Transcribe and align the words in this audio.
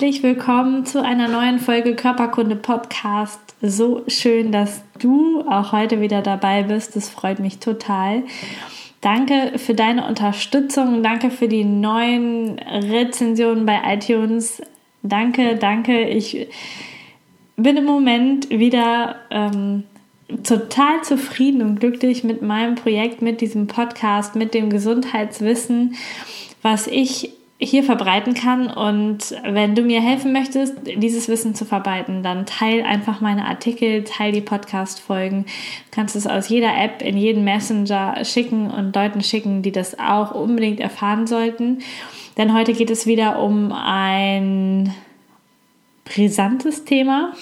Herzlich 0.00 0.22
willkommen 0.22 0.86
zu 0.86 1.04
einer 1.04 1.28
neuen 1.28 1.58
Folge 1.58 1.94
Körperkunde 1.94 2.56
Podcast. 2.56 3.38
So 3.60 4.02
schön, 4.08 4.50
dass 4.50 4.82
du 4.98 5.42
auch 5.42 5.72
heute 5.72 6.00
wieder 6.00 6.22
dabei 6.22 6.62
bist. 6.62 6.96
Das 6.96 7.10
freut 7.10 7.38
mich 7.38 7.58
total. 7.58 8.22
Danke 9.02 9.58
für 9.58 9.74
deine 9.74 10.08
Unterstützung. 10.08 11.02
Danke 11.02 11.30
für 11.30 11.48
die 11.48 11.64
neuen 11.64 12.58
Rezensionen 12.60 13.66
bei 13.66 13.78
iTunes. 13.84 14.62
Danke, 15.02 15.56
danke. 15.56 16.08
Ich 16.08 16.48
bin 17.56 17.76
im 17.76 17.84
Moment 17.84 18.48
wieder 18.48 19.16
ähm, 19.30 19.82
total 20.44 21.02
zufrieden 21.02 21.60
und 21.60 21.78
glücklich 21.78 22.24
mit 22.24 22.40
meinem 22.40 22.74
Projekt, 22.74 23.20
mit 23.20 23.42
diesem 23.42 23.66
Podcast, 23.66 24.34
mit 24.34 24.54
dem 24.54 24.70
Gesundheitswissen, 24.70 25.94
was 26.62 26.86
ich 26.86 27.34
hier 27.60 27.84
verbreiten 27.84 28.34
kann. 28.34 28.68
Und 28.68 29.36
wenn 29.44 29.74
du 29.74 29.82
mir 29.82 30.00
helfen 30.00 30.32
möchtest, 30.32 30.74
dieses 30.84 31.28
Wissen 31.28 31.54
zu 31.54 31.64
verbreiten, 31.64 32.22
dann 32.22 32.46
teil 32.46 32.82
einfach 32.82 33.20
meine 33.20 33.44
Artikel, 33.44 34.04
teil 34.04 34.32
die 34.32 34.40
Podcast-Folgen. 34.40 35.44
Du 35.44 35.90
kannst 35.94 36.16
es 36.16 36.26
aus 36.26 36.48
jeder 36.48 36.76
App 36.76 37.02
in 37.02 37.16
jeden 37.16 37.44
Messenger 37.44 38.24
schicken 38.24 38.70
und 38.70 38.96
Leuten 38.96 39.22
schicken, 39.22 39.62
die 39.62 39.72
das 39.72 39.98
auch 39.98 40.34
unbedingt 40.34 40.80
erfahren 40.80 41.26
sollten. 41.26 41.80
Denn 42.38 42.54
heute 42.54 42.72
geht 42.72 42.90
es 42.90 43.06
wieder 43.06 43.42
um 43.42 43.72
ein 43.72 44.94
brisantes 46.04 46.84
Thema. 46.84 47.34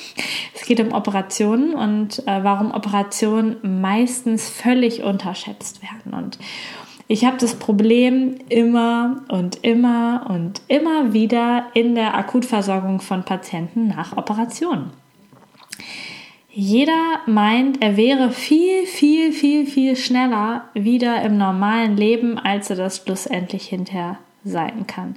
Es 0.54 0.66
geht 0.66 0.80
um 0.80 0.92
Operationen 0.92 1.74
und 1.74 2.26
äh, 2.26 2.44
warum 2.44 2.72
Operationen 2.72 3.56
meistens 3.80 4.50
völlig 4.50 5.02
unterschätzt 5.02 5.80
werden. 5.82 6.12
Und 6.12 6.38
ich 7.08 7.24
habe 7.24 7.38
das 7.38 7.54
Problem 7.54 8.36
immer 8.50 9.22
und 9.28 9.64
immer 9.64 10.26
und 10.28 10.60
immer 10.68 11.14
wieder 11.14 11.66
in 11.72 11.94
der 11.94 12.14
Akutversorgung 12.14 13.00
von 13.00 13.24
Patienten 13.24 13.88
nach 13.88 14.16
Operationen. 14.16 14.90
Jeder 16.50 17.20
meint, 17.26 17.82
er 17.82 17.96
wäre 17.96 18.30
viel, 18.30 18.84
viel, 18.84 19.32
viel, 19.32 19.66
viel 19.66 19.96
schneller 19.96 20.64
wieder 20.74 21.22
im 21.22 21.38
normalen 21.38 21.96
Leben, 21.96 22.38
als 22.38 22.68
er 22.68 22.76
das 22.76 22.98
schlussendlich 22.98 23.66
hinterher 23.66 24.18
sein 24.44 24.86
kann. 24.86 25.16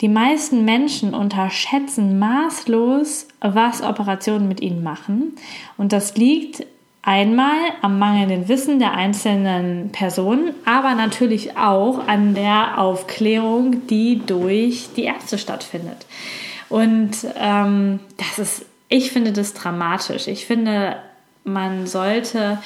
Die 0.00 0.08
meisten 0.08 0.64
Menschen 0.64 1.14
unterschätzen 1.14 2.18
maßlos, 2.18 3.28
was 3.40 3.82
Operationen 3.82 4.48
mit 4.48 4.60
ihnen 4.60 4.82
machen. 4.82 5.36
Und 5.76 5.92
das 5.92 6.16
liegt 6.16 6.66
Einmal 7.04 7.56
am 7.80 7.98
mangelnden 7.98 8.48
Wissen 8.48 8.78
der 8.78 8.92
einzelnen 8.92 9.90
Personen, 9.90 10.54
aber 10.64 10.94
natürlich 10.94 11.56
auch 11.56 12.06
an 12.06 12.34
der 12.34 12.78
Aufklärung, 12.78 13.88
die 13.88 14.22
durch 14.24 14.90
die 14.94 15.04
Ärzte 15.04 15.36
stattfindet. 15.36 16.06
Und 16.68 17.10
ähm, 17.36 17.98
das 18.18 18.38
ist, 18.38 18.66
ich 18.88 19.10
finde 19.10 19.32
das 19.32 19.52
dramatisch. 19.52 20.28
Ich 20.28 20.46
finde, 20.46 20.96
man 21.42 21.88
sollte 21.88 22.62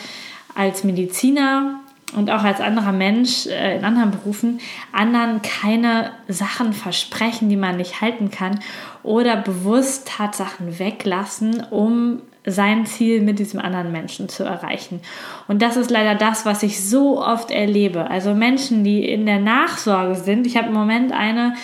als 0.55 0.85
Mediziner 0.85 1.81
und 2.15 2.31
auch 2.31 2.45
als 2.45 2.61
anderer 2.61 2.93
Mensch 2.93 3.47
äh, 3.47 3.79
in 3.79 3.85
anderen 3.85 4.11
Berufen 4.11 4.61
anderen 4.93 5.41
keine 5.43 6.13
Sachen 6.29 6.75
versprechen, 6.75 7.49
die 7.49 7.57
man 7.57 7.79
nicht 7.79 8.03
halten 8.03 8.31
kann 8.31 8.61
oder 9.03 9.37
bewusst 9.37 10.09
Tatsachen 10.09 10.79
weglassen, 10.79 11.65
um 11.71 12.21
sein 12.47 12.87
Ziel 12.87 13.21
mit 13.21 13.41
diesem 13.41 13.61
anderen 13.61 13.91
Menschen 13.91 14.29
zu 14.29 14.45
erreichen. 14.45 15.01
Und 15.49 15.63
das 15.63 15.77
ist 15.77 15.91
leider 15.91 16.15
das, 16.15 16.47
was 16.47 16.63
ich 16.63 16.89
so 16.89 17.21
oft 17.21 17.51
erlebe. 17.51 18.09
Also 18.09 18.35
Menschen, 18.35 18.85
die 18.85 19.05
in 19.05 19.27
der 19.27 19.41
Nachsorge 19.41 20.15
sind. 20.15 20.47
Ich 20.47 20.57
habe 20.57 20.69
im 20.69 20.75
Moment 20.75 21.13
eine 21.13 21.55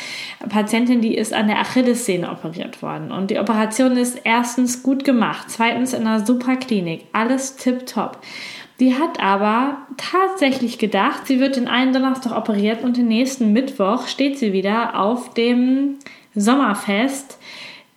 Patientin, 0.49 1.01
die 1.01 1.17
ist 1.17 1.33
an 1.33 1.47
der 1.47 1.61
Achillessehne 1.61 2.31
operiert 2.31 2.83
worden. 2.83 3.13
Und 3.13 3.31
die 3.31 3.39
Operation 3.39 3.97
ist 3.97 4.21
erstens 4.25 4.83
gut 4.83 5.05
gemacht, 5.05 5.45
zweitens 5.49 5.93
in 5.93 6.07
einer 6.07 6.27
super 6.27 6.57
Klinik, 6.57 7.07
alles 7.13 7.57
tipptopp. 7.57 8.19
Die 8.81 8.95
hat 8.95 9.21
aber 9.21 9.79
tatsächlich 9.97 10.79
gedacht, 10.79 11.29
sie 11.29 11.39
wird 11.39 11.55
den 11.55 11.69
einen 11.69 11.93
Donnerstag 11.93 12.37
operiert 12.37 12.83
und 12.83 12.97
den 12.97 13.07
nächsten 13.07 13.53
Mittwoch 13.53 14.09
steht 14.09 14.39
sie 14.39 14.53
wieder 14.53 14.99
auf 14.99 15.35
dem 15.35 15.99
Sommerfest 16.35 17.39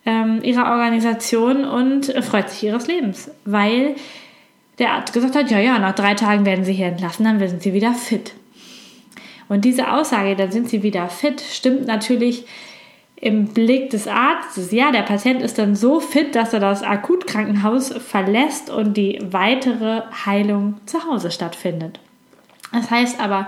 ähm, 0.05 0.41
ihrer 0.43 0.71
Organisation 0.71 1.65
und 1.65 2.13
freut 2.23 2.49
sich 2.49 2.63
ihres 2.63 2.87
Lebens, 2.87 3.31
weil 3.43 3.95
der 4.79 4.91
Arzt 4.91 5.13
gesagt 5.13 5.35
hat, 5.35 5.49
ja, 5.51 5.59
ja, 5.59 5.79
nach 5.79 5.95
drei 5.95 6.13
Tagen 6.13 6.45
werden 6.45 6.65
sie 6.65 6.73
hier 6.73 6.87
entlassen, 6.87 7.25
dann 7.25 7.39
sind 7.39 7.61
sie 7.61 7.73
wieder 7.73 7.93
fit. 7.93 8.33
Und 9.47 9.63
diese 9.63 9.91
Aussage, 9.91 10.35
dann 10.35 10.51
sind 10.51 10.69
sie 10.69 10.83
wieder 10.83 11.07
fit, 11.07 11.41
stimmt 11.41 11.85
natürlich 11.87 12.45
im 13.15 13.47
Blick 13.47 13.89
des 13.91 14.07
Arztes. 14.07 14.71
Ja, 14.71 14.91
der 14.91 15.03
Patient 15.03 15.41
ist 15.41 15.57
dann 15.57 15.75
so 15.75 15.99
fit, 15.99 16.35
dass 16.35 16.53
er 16.53 16.59
das 16.59 16.83
Akutkrankenhaus 16.83 17.89
verlässt 17.89 18.69
und 18.69 18.97
die 18.97 19.19
weitere 19.31 20.01
Heilung 20.25 20.75
zu 20.85 21.05
Hause 21.05 21.31
stattfindet. 21.31 21.99
Das 22.73 22.91
heißt 22.91 23.19
aber, 23.19 23.47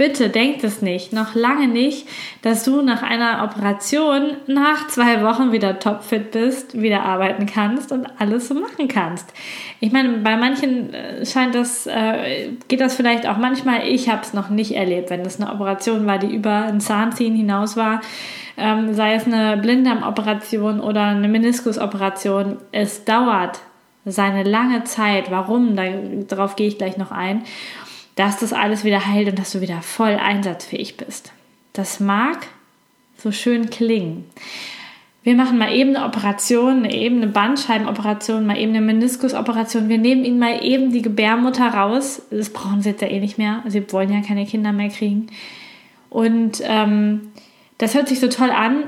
Bitte 0.00 0.30
denkt 0.30 0.64
es 0.64 0.80
nicht, 0.80 1.12
noch 1.12 1.34
lange 1.34 1.68
nicht, 1.68 2.08
dass 2.40 2.64
du 2.64 2.80
nach 2.80 3.02
einer 3.02 3.44
Operation 3.44 4.38
nach 4.46 4.88
zwei 4.88 5.22
Wochen 5.22 5.52
wieder 5.52 5.78
topfit 5.78 6.30
bist, 6.30 6.80
wieder 6.80 7.02
arbeiten 7.02 7.44
kannst 7.44 7.92
und 7.92 8.06
alles 8.18 8.48
so 8.48 8.54
machen 8.54 8.88
kannst. 8.88 9.30
Ich 9.78 9.92
meine, 9.92 10.16
bei 10.20 10.38
manchen 10.38 10.94
äh, 10.94 11.26
scheint 11.26 11.54
das, 11.54 11.86
äh, 11.86 12.48
geht 12.68 12.80
das 12.80 12.94
vielleicht 12.94 13.28
auch 13.28 13.36
manchmal. 13.36 13.86
Ich 13.88 14.08
habe 14.08 14.22
es 14.22 14.32
noch 14.32 14.48
nicht 14.48 14.74
erlebt, 14.74 15.10
wenn 15.10 15.20
es 15.20 15.38
eine 15.38 15.52
Operation 15.52 16.06
war, 16.06 16.16
die 16.16 16.34
über 16.34 16.64
ein 16.64 16.80
Zahnziehen 16.80 17.36
hinaus 17.36 17.76
war. 17.76 18.00
Ähm, 18.56 18.94
sei 18.94 19.12
es 19.12 19.26
eine 19.26 19.58
Blinddarmoperation 19.58 20.80
oder 20.80 21.08
eine 21.08 21.28
Meniskusoperation. 21.28 22.56
Es 22.72 23.04
dauert 23.04 23.60
seine 24.06 24.44
lange 24.44 24.84
Zeit. 24.84 25.30
Warum? 25.30 25.76
darauf 26.26 26.56
gehe 26.56 26.68
ich 26.68 26.78
gleich 26.78 26.96
noch 26.96 27.10
ein 27.10 27.42
dass 28.16 28.38
das 28.38 28.52
alles 28.52 28.84
wieder 28.84 29.06
heilt 29.06 29.28
und 29.28 29.38
dass 29.38 29.52
du 29.52 29.60
wieder 29.60 29.82
voll 29.82 30.16
einsatzfähig 30.16 30.96
bist. 30.96 31.32
Das 31.72 32.00
mag 32.00 32.46
so 33.16 33.32
schön 33.32 33.70
klingen. 33.70 34.24
Wir 35.22 35.34
machen 35.34 35.58
mal 35.58 35.72
eben 35.74 35.94
eine 35.94 36.06
Operation, 36.06 36.86
eben 36.86 37.16
eine 37.16 37.26
Bandscheibenoperation, 37.26 38.46
mal 38.46 38.56
eben 38.56 38.74
eine 38.74 38.80
Meniskusoperation. 38.80 39.90
Wir 39.90 39.98
nehmen 39.98 40.24
ihnen 40.24 40.38
mal 40.38 40.64
eben 40.64 40.92
die 40.92 41.02
Gebärmutter 41.02 41.68
raus. 41.68 42.22
Das 42.30 42.50
brauchen 42.50 42.80
sie 42.80 42.90
jetzt 42.90 43.02
ja 43.02 43.08
eh 43.08 43.20
nicht 43.20 43.36
mehr. 43.36 43.62
Sie 43.66 43.92
wollen 43.92 44.10
ja 44.10 44.22
keine 44.22 44.46
Kinder 44.46 44.72
mehr 44.72 44.88
kriegen. 44.88 45.26
Und 46.08 46.62
ähm, 46.64 47.32
das 47.76 47.94
hört 47.94 48.08
sich 48.08 48.18
so 48.18 48.28
toll 48.28 48.50
an, 48.50 48.84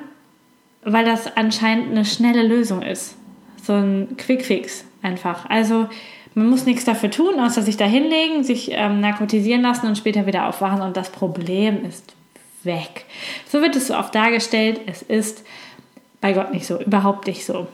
weil 0.85 1.05
das 1.05 1.37
anscheinend 1.37 1.91
eine 1.91 2.07
schnelle 2.07 2.47
Lösung 2.47 2.81
ist. 2.81 3.17
So 3.63 3.75
ein 3.75 4.17
Quickfix 4.17 4.85
einfach. 5.03 5.49
Also 5.51 5.89
man 6.35 6.49
muss 6.49 6.67
nichts 6.67 6.85
dafür 6.85 7.11
tun, 7.11 7.41
außer 7.41 7.63
sich 7.63 7.77
da 7.77 7.85
hinlegen, 7.85 8.45
sich 8.45 8.71
ähm, 8.73 9.01
narkotisieren 9.01 9.63
lassen 9.63 9.87
und 9.87 9.99
später 9.99 10.27
wieder 10.27 10.49
aufwachen 10.49 10.81
und 10.81 10.97
das 10.97 11.11
Problem 11.11 11.85
ist 11.85 12.15
weg. 12.63 13.05
So 13.49 13.61
wird 13.61 13.77
es 13.77 13.89
so 13.89 13.97
oft 13.97 14.15
dargestellt. 14.15 14.81
Es 14.87 15.03
ist 15.03 15.45
bei 16.21 16.33
Gott 16.33 16.53
nicht 16.53 16.67
so, 16.67 16.81
überhaupt 16.81 17.27
nicht 17.27 17.45
so. 17.45 17.67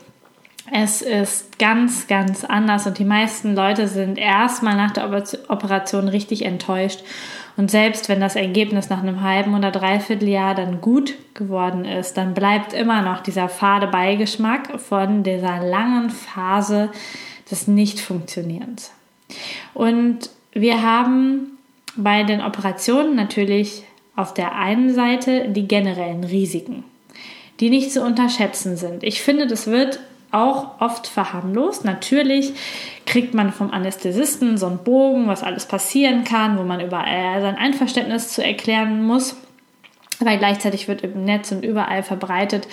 Es 0.70 1.00
ist 1.00 1.58
ganz, 1.58 2.08
ganz 2.08 2.44
anders 2.44 2.86
und 2.86 2.98
die 2.98 3.04
meisten 3.04 3.54
Leute 3.54 3.88
sind 3.88 4.18
erstmal 4.18 4.76
nach 4.76 4.90
der 4.90 5.06
Operation 5.48 6.08
richtig 6.08 6.44
enttäuscht. 6.44 7.02
Und 7.56 7.70
selbst 7.70 8.08
wenn 8.08 8.20
das 8.20 8.36
Ergebnis 8.36 8.88
nach 8.88 9.02
einem 9.02 9.22
halben 9.22 9.54
oder 9.54 9.70
dreiviertel 9.70 10.28
Jahr 10.28 10.54
dann 10.54 10.80
gut 10.80 11.14
geworden 11.34 11.84
ist, 11.84 12.16
dann 12.16 12.34
bleibt 12.34 12.72
immer 12.72 13.02
noch 13.02 13.20
dieser 13.20 13.48
fade 13.48 13.86
Beigeschmack 13.86 14.78
von 14.78 15.22
dieser 15.22 15.60
langen 15.60 16.10
Phase 16.10 16.90
des 17.50 17.68
Nicht-Funktionierens. 17.68 18.92
Und 19.74 20.30
wir 20.52 20.82
haben 20.82 21.58
bei 21.96 22.22
den 22.22 22.40
Operationen 22.40 23.16
natürlich 23.16 23.84
auf 24.16 24.34
der 24.34 24.56
einen 24.56 24.92
Seite 24.94 25.48
die 25.48 25.68
generellen 25.68 26.24
Risiken, 26.24 26.84
die 27.60 27.70
nicht 27.70 27.92
zu 27.92 28.02
unterschätzen 28.02 28.76
sind. 28.76 29.04
Ich 29.04 29.22
finde, 29.22 29.46
das 29.46 29.66
wird 29.66 30.00
auch 30.30 30.80
oft 30.80 31.06
verharmlost. 31.06 31.84
Natürlich 31.84 32.52
kriegt 33.06 33.32
man 33.34 33.52
vom 33.52 33.70
Anästhesisten 33.70 34.58
so 34.58 34.66
einen 34.66 34.78
Bogen, 34.78 35.26
was 35.26 35.42
alles 35.42 35.66
passieren 35.66 36.24
kann, 36.24 36.58
wo 36.58 36.62
man 36.64 36.80
überall 36.80 37.40
sein 37.40 37.56
Einverständnis 37.56 38.28
zu 38.28 38.44
erklären 38.44 39.02
muss, 39.02 39.36
weil 40.20 40.38
gleichzeitig 40.38 40.88
wird 40.88 41.02
im 41.02 41.24
Netz 41.24 41.50
und 41.52 41.64
überall 41.64 42.02
verbreitet, 42.02 42.68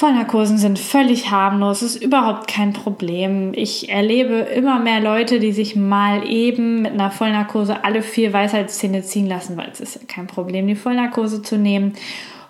Vollnarkosen 0.00 0.56
sind 0.56 0.78
völlig 0.78 1.30
harmlos, 1.30 1.82
ist 1.82 2.02
überhaupt 2.02 2.48
kein 2.48 2.72
Problem. 2.72 3.52
Ich 3.52 3.90
erlebe 3.90 4.32
immer 4.32 4.78
mehr 4.78 4.98
Leute, 4.98 5.40
die 5.40 5.52
sich 5.52 5.76
mal 5.76 6.26
eben 6.26 6.80
mit 6.80 6.92
einer 6.92 7.10
Vollnarkose 7.10 7.84
alle 7.84 8.00
vier 8.00 8.32
Weisheitszähne 8.32 9.02
ziehen 9.02 9.26
lassen, 9.26 9.58
weil 9.58 9.68
es 9.70 9.78
ist 9.78 9.96
ja 9.96 10.00
kein 10.08 10.26
Problem, 10.26 10.66
die 10.66 10.74
Vollnarkose 10.74 11.42
zu 11.42 11.58
nehmen. 11.58 11.92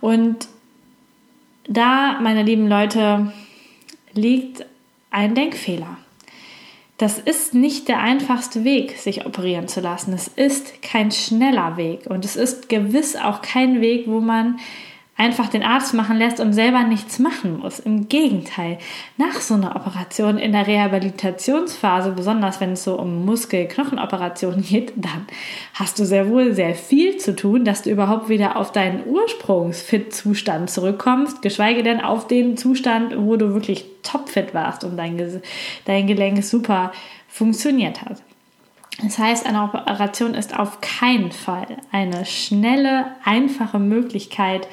Und 0.01 0.47
da, 1.67 2.21
meine 2.21 2.45
lieben 2.45 2.69
Leute, 2.69 3.33
liegt 4.15 4.65
ein 5.11 5.35
Denkfehler. 5.35 5.97
Das 6.99 7.19
ist 7.19 7.53
nicht 7.53 7.89
der 7.89 7.99
einfachste 7.99 8.63
Weg, 8.63 8.97
sich 8.97 9.27
operieren 9.27 9.67
zu 9.67 9.81
lassen. 9.81 10.13
Es 10.13 10.29
ist 10.29 10.83
kein 10.83 11.11
schneller 11.11 11.77
Weg 11.77 12.07
und 12.09 12.25
es 12.25 12.37
ist 12.37 12.69
gewiss 12.69 13.17
auch 13.17 13.43
kein 13.43 13.81
Weg, 13.81 14.07
wo 14.07 14.21
man 14.21 14.61
einfach 15.21 15.49
den 15.49 15.63
Arzt 15.63 15.93
machen 15.93 16.17
lässt 16.17 16.41
und 16.41 16.55
selber 16.55 16.83
nichts 16.83 17.19
machen 17.19 17.59
muss. 17.59 17.79
Im 17.79 18.09
Gegenteil, 18.09 18.79
nach 19.19 19.35
so 19.35 19.53
einer 19.53 19.77
Operation 19.77 20.39
in 20.39 20.53
der 20.53 20.67
Rehabilitationsphase, 20.67 22.13
besonders 22.13 22.59
wenn 22.59 22.73
es 22.73 22.85
so 22.85 22.99
um 22.99 23.27
Muskel-Knochenoperationen 23.27 24.63
geht, 24.63 24.95
dann 24.97 25.27
hast 25.75 25.99
du 25.99 26.07
sehr 26.07 26.31
wohl 26.31 26.55
sehr 26.55 26.75
viel 26.75 27.19
zu 27.19 27.37
tun, 27.37 27.67
dass 27.67 27.83
du 27.83 27.91
überhaupt 27.91 28.31
wieder 28.31 28.57
auf 28.57 28.73
deinen 28.73 29.07
Ursprungsfit-Zustand 29.07 30.71
zurückkommst, 30.71 31.43
geschweige 31.43 31.83
denn 31.83 32.01
auf 32.01 32.27
den 32.27 32.57
Zustand, 32.57 33.15
wo 33.19 33.37
du 33.37 33.53
wirklich 33.53 33.85
topfit 34.03 34.55
warst 34.55 34.85
und 34.85 34.97
dein, 34.97 35.43
dein 35.85 36.07
Gelenk 36.07 36.43
super 36.43 36.93
funktioniert 37.29 38.01
hat. 38.01 38.23
Das 39.03 39.19
heißt, 39.19 39.47
eine 39.47 39.63
Operation 39.65 40.33
ist 40.33 40.59
auf 40.59 40.81
keinen 40.81 41.31
Fall 41.31 41.77
eine 41.93 42.25
schnelle, 42.25 43.07
einfache 43.23 43.79
Möglichkeit, 43.79 44.67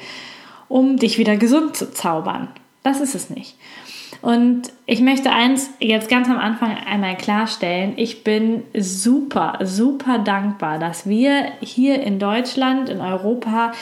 um 0.68 0.96
dich 0.96 1.18
wieder 1.18 1.36
gesund 1.36 1.76
zu 1.76 1.92
zaubern. 1.92 2.48
Das 2.82 3.00
ist 3.00 3.14
es 3.14 3.30
nicht. 3.30 3.56
Und 4.20 4.62
ich 4.86 5.00
möchte 5.00 5.30
eins 5.30 5.70
jetzt 5.78 6.08
ganz 6.08 6.28
am 6.28 6.38
Anfang 6.38 6.76
einmal 6.76 7.16
klarstellen. 7.16 7.92
Ich 7.96 8.24
bin 8.24 8.64
super, 8.76 9.58
super 9.62 10.18
dankbar, 10.18 10.78
dass 10.78 11.08
wir 11.08 11.52
hier 11.60 12.02
in 12.02 12.18
Deutschland, 12.18 12.88
in 12.88 13.00
Europa, 13.00 13.72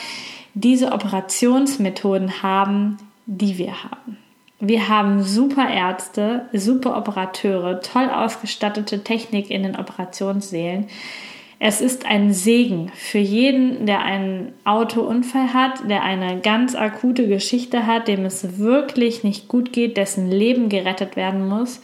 diese 0.53 0.91
Operationsmethoden 0.91 2.43
haben, 2.43 2.97
die 3.25 3.57
wir 3.57 3.83
haben. 3.83 4.17
Wir 4.59 4.89
haben 4.89 5.23
super 5.23 5.69
Ärzte, 5.69 6.47
super 6.51 6.97
Operateure, 6.97 7.81
toll 7.81 8.09
ausgestattete 8.09 9.03
Technik 9.03 9.51
in 9.51 9.63
den 9.63 9.75
Operationssälen. 9.75 10.87
Es 11.59 11.81
ist 11.81 12.05
ein 12.05 12.33
Segen 12.33 12.91
für 12.93 13.17
jeden, 13.17 13.87
der 13.87 14.03
einen 14.03 14.53
Autounfall 14.63 15.53
hat, 15.53 15.89
der 15.89 16.03
eine 16.03 16.39
ganz 16.39 16.75
akute 16.75 17.27
Geschichte 17.27 17.87
hat, 17.87 18.07
dem 18.07 18.25
es 18.25 18.59
wirklich 18.59 19.23
nicht 19.23 19.47
gut 19.47 19.73
geht, 19.73 19.97
dessen 19.97 20.29
Leben 20.29 20.69
gerettet 20.69 21.15
werden 21.15 21.47
muss, 21.47 21.81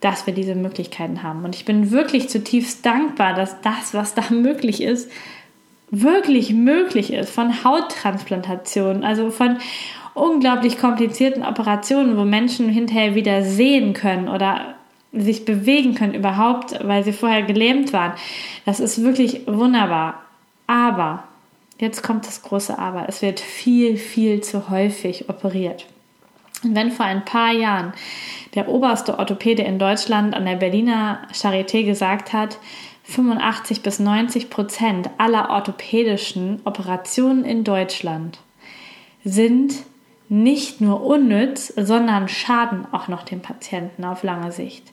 dass 0.00 0.26
wir 0.26 0.34
diese 0.34 0.54
Möglichkeiten 0.54 1.22
haben. 1.22 1.44
Und 1.44 1.54
ich 1.54 1.64
bin 1.64 1.90
wirklich 1.90 2.28
zutiefst 2.28 2.84
dankbar, 2.84 3.32
dass 3.32 3.62
das, 3.62 3.94
was 3.94 4.14
da 4.14 4.24
möglich 4.30 4.82
ist, 4.82 5.10
wirklich 5.90 6.52
möglich 6.52 7.10
ist. 7.10 7.30
Von 7.30 7.64
Hauttransplantationen, 7.64 9.04
also 9.04 9.30
von 9.30 9.56
unglaublich 10.12 10.78
komplizierten 10.78 11.42
Operationen, 11.42 12.18
wo 12.18 12.24
Menschen 12.24 12.68
hinterher 12.68 13.14
wieder 13.14 13.42
sehen 13.42 13.94
können 13.94 14.28
oder 14.28 14.74
sich 15.16 15.44
bewegen 15.44 15.94
können 15.94 16.14
überhaupt, 16.14 16.78
weil 16.86 17.04
sie 17.04 17.12
vorher 17.12 17.42
gelähmt 17.42 17.92
waren. 17.92 18.12
Das 18.64 18.80
ist 18.80 19.02
wirklich 19.02 19.46
wunderbar. 19.46 20.22
Aber, 20.66 21.24
jetzt 21.78 22.02
kommt 22.02 22.26
das 22.26 22.42
große 22.42 22.78
Aber, 22.78 23.08
es 23.08 23.22
wird 23.22 23.40
viel, 23.40 23.96
viel 23.96 24.40
zu 24.42 24.70
häufig 24.70 25.28
operiert. 25.28 25.86
Und 26.62 26.74
wenn 26.74 26.90
vor 26.90 27.06
ein 27.06 27.24
paar 27.24 27.52
Jahren 27.52 27.92
der 28.54 28.68
oberste 28.68 29.18
Orthopäde 29.18 29.62
in 29.62 29.78
Deutschland 29.78 30.34
an 30.34 30.46
der 30.46 30.56
Berliner 30.56 31.22
Charité 31.32 31.84
gesagt 31.84 32.32
hat, 32.32 32.58
85 33.04 33.82
bis 33.82 33.98
90 33.98 34.48
Prozent 34.48 35.10
aller 35.18 35.50
orthopädischen 35.50 36.60
Operationen 36.64 37.44
in 37.44 37.62
Deutschland 37.62 38.38
sind 39.24 39.74
nicht 40.28 40.80
nur 40.80 41.04
unnütz, 41.04 41.72
sondern 41.76 42.28
schaden 42.28 42.86
auch 42.92 43.08
noch 43.08 43.22
dem 43.22 43.40
Patienten 43.40 44.04
auf 44.04 44.22
lange 44.22 44.52
Sicht. 44.52 44.92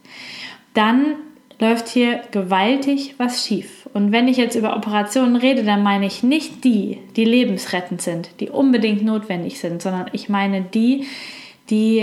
Dann 0.73 1.15
läuft 1.59 1.87
hier 1.89 2.21
gewaltig 2.31 3.15
was 3.17 3.45
schief. 3.45 3.87
Und 3.93 4.11
wenn 4.11 4.27
ich 4.27 4.37
jetzt 4.37 4.55
über 4.55 4.75
Operationen 4.75 5.35
rede, 5.35 5.63
dann 5.63 5.83
meine 5.83 6.07
ich 6.07 6.23
nicht 6.23 6.63
die, 6.63 6.97
die 7.15 7.23
lebensrettend 7.23 8.01
sind, 8.01 8.29
die 8.39 8.49
unbedingt 8.49 9.03
notwendig 9.03 9.59
sind, 9.59 9.81
sondern 9.81 10.07
ich 10.11 10.27
meine 10.27 10.63
die, 10.63 11.05
die 11.69 11.99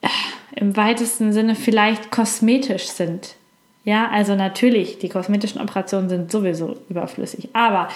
äh, 0.00 0.08
im 0.56 0.76
weitesten 0.76 1.32
Sinne 1.32 1.54
vielleicht 1.54 2.10
kosmetisch 2.10 2.86
sind. 2.86 3.36
Ja, 3.84 4.08
also 4.08 4.34
natürlich, 4.34 4.98
die 4.98 5.10
kosmetischen 5.10 5.60
Operationen 5.60 6.08
sind 6.08 6.32
sowieso 6.32 6.76
überflüssig, 6.88 7.50
aber 7.52 7.88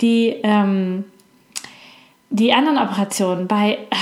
die 0.00 0.40
ähm, 0.42 1.04
die 2.34 2.52
anderen 2.52 2.78
Operationen 2.78 3.46
bei 3.46 3.78
äh, 3.90 3.96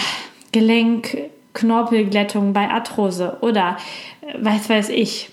Gelenk, 0.52 1.18
Knorpelglättung, 1.52 2.54
bei 2.54 2.70
Arthrose 2.70 3.36
oder 3.42 3.76
äh, 4.22 4.34
was 4.40 4.70
weiß 4.70 4.88
ich, 4.88 5.28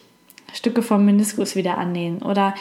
Stücke 0.53 0.81
vom 0.81 1.05
Meniskus 1.05 1.55
wieder 1.55 1.77
annähen 1.77 2.21
oder 2.21 2.53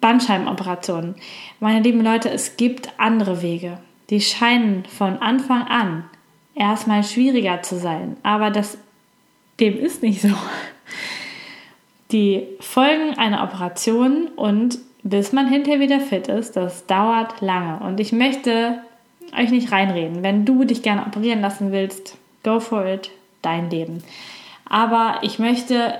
Bandscheibenoperationen. 0.00 1.16
Meine 1.60 1.80
lieben 1.80 2.02
Leute, 2.02 2.30
es 2.30 2.56
gibt 2.56 2.88
andere 2.96 3.42
Wege. 3.42 3.78
Die 4.08 4.22
scheinen 4.22 4.84
von 4.86 5.18
Anfang 5.18 5.66
an 5.66 6.04
erstmal 6.54 7.04
schwieriger 7.04 7.60
zu 7.62 7.78
sein, 7.78 8.16
aber 8.22 8.50
das 8.50 8.78
dem 9.60 9.78
ist 9.78 10.02
nicht 10.02 10.22
so. 10.22 10.32
Die 12.12 12.46
Folgen 12.60 13.18
einer 13.18 13.42
Operation 13.42 14.28
und 14.28 14.78
bis 15.02 15.32
man 15.32 15.46
hinterher 15.46 15.80
wieder 15.80 16.00
fit 16.00 16.28
ist, 16.28 16.56
das 16.56 16.86
dauert 16.86 17.42
lange. 17.42 17.84
Und 17.84 18.00
ich 18.00 18.12
möchte 18.12 18.82
euch 19.36 19.50
nicht 19.50 19.72
reinreden. 19.72 20.22
Wenn 20.22 20.44
du 20.44 20.64
dich 20.64 20.82
gerne 20.82 21.06
operieren 21.06 21.40
lassen 21.40 21.72
willst, 21.72 22.16
go 22.44 22.60
for 22.60 22.86
it, 22.86 23.10
dein 23.42 23.70
Leben. 23.70 24.02
Aber 24.68 25.18
ich 25.22 25.38
möchte 25.38 25.94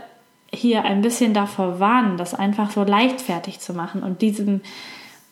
hier 0.53 0.85
ein 0.85 1.03
bisschen 1.03 1.35
davor 1.35 1.81
warnen, 1.81 2.17
das 2.17 2.35
einfach 2.35 2.71
so 2.71 2.85
leichtfertig 2.85 3.61
zu 3.61 3.75
machen 3.75 4.03
und 4.03 4.23
diesem, 4.23 4.63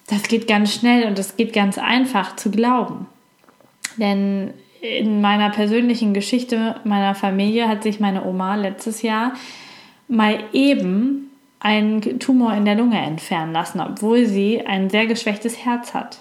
das 0.08 0.24
geht 0.24 0.46
ganz 0.46 0.74
schnell 0.74 1.06
und 1.06 1.18
das 1.18 1.36
geht 1.36 1.52
ganz 1.52 1.78
einfach 1.78 2.36
zu 2.36 2.50
glauben. 2.50 3.06
Denn 3.96 4.52
in 4.80 5.20
meiner 5.20 5.50
persönlichen 5.50 6.12
Geschichte 6.12 6.76
meiner 6.84 7.14
Familie 7.14 7.68
hat 7.68 7.82
sich 7.82 7.98
meine 7.98 8.24
Oma 8.24 8.56
letztes 8.56 9.02
Jahr 9.02 9.32
mal 10.08 10.38
eben 10.52 11.30
einen 11.58 12.20
Tumor 12.20 12.54
in 12.54 12.64
der 12.64 12.74
Lunge 12.74 12.98
entfernen 12.98 13.52
lassen, 13.52 13.80
obwohl 13.80 14.26
sie 14.26 14.66
ein 14.66 14.90
sehr 14.90 15.06
geschwächtes 15.06 15.64
Herz 15.64 15.94
hat. 15.94 16.20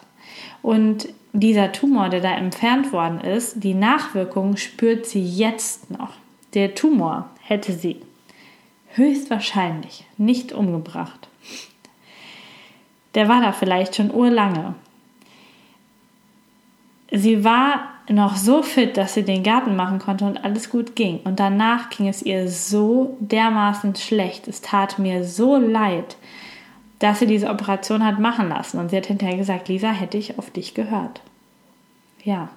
Und 0.62 1.08
dieser 1.39 1.72
Tumor, 1.72 2.10
der 2.10 2.22
da 2.22 2.36
entfernt 2.36 2.92
worden 2.92 3.20
ist, 3.20 3.63
die 3.63 3.74
Nachwirkung 3.74 4.58
spürt 4.58 5.06
sie 5.06 5.24
jetzt 5.24 5.92
noch. 5.92 6.13
Der 6.54 6.75
Tumor 6.75 7.30
hätte 7.42 7.74
sie 7.74 8.01
höchstwahrscheinlich 8.96 10.06
nicht 10.18 10.54
umgebracht. 10.54 11.27
Der 13.13 13.27
war 13.27 13.42
da 13.42 13.51
vielleicht 13.51 13.96
schon 13.96 14.12
urlange. 14.12 14.75
Sie 17.12 17.44
war 17.44 17.89
noch 18.10 18.36
so 18.36 18.62
fit, 18.62 18.98
dass 18.98 19.13
sie 19.13 19.24
den 19.24 19.44
Garten 19.44 19.75
machen 19.75 20.00
konnte 20.00 20.25
und 20.25 20.44
alles 20.44 20.70
gut 20.70 20.96
ging. 20.96 21.20
Und 21.24 21.39
danach 21.39 21.89
ging 21.89 22.08
es 22.08 22.22
ihr 22.22 22.50
so 22.50 23.18
dermaßen 23.20 23.96
schlecht. 23.96 24.48
Es 24.48 24.62
tat 24.62 25.00
mir 25.00 25.24
so 25.24 25.58
leid, 25.58 26.18
dass 27.00 27.20
sie 27.20 27.28
diese 27.28 27.50
Operation 27.50 28.06
hat 28.06 28.20
machen 28.20 28.50
lassen. 28.50 28.80
Und 28.80 28.90
sie 28.90 28.98
hat 28.98 29.06
hinterher 29.06 29.38
gesagt, 29.38 29.68
Lisa, 29.68 29.90
hätte 29.90 30.18
ich 30.18 30.40
auf 30.40 30.50
dich 30.50 30.74
gehört. 30.74 31.22
Ja. 32.24 32.50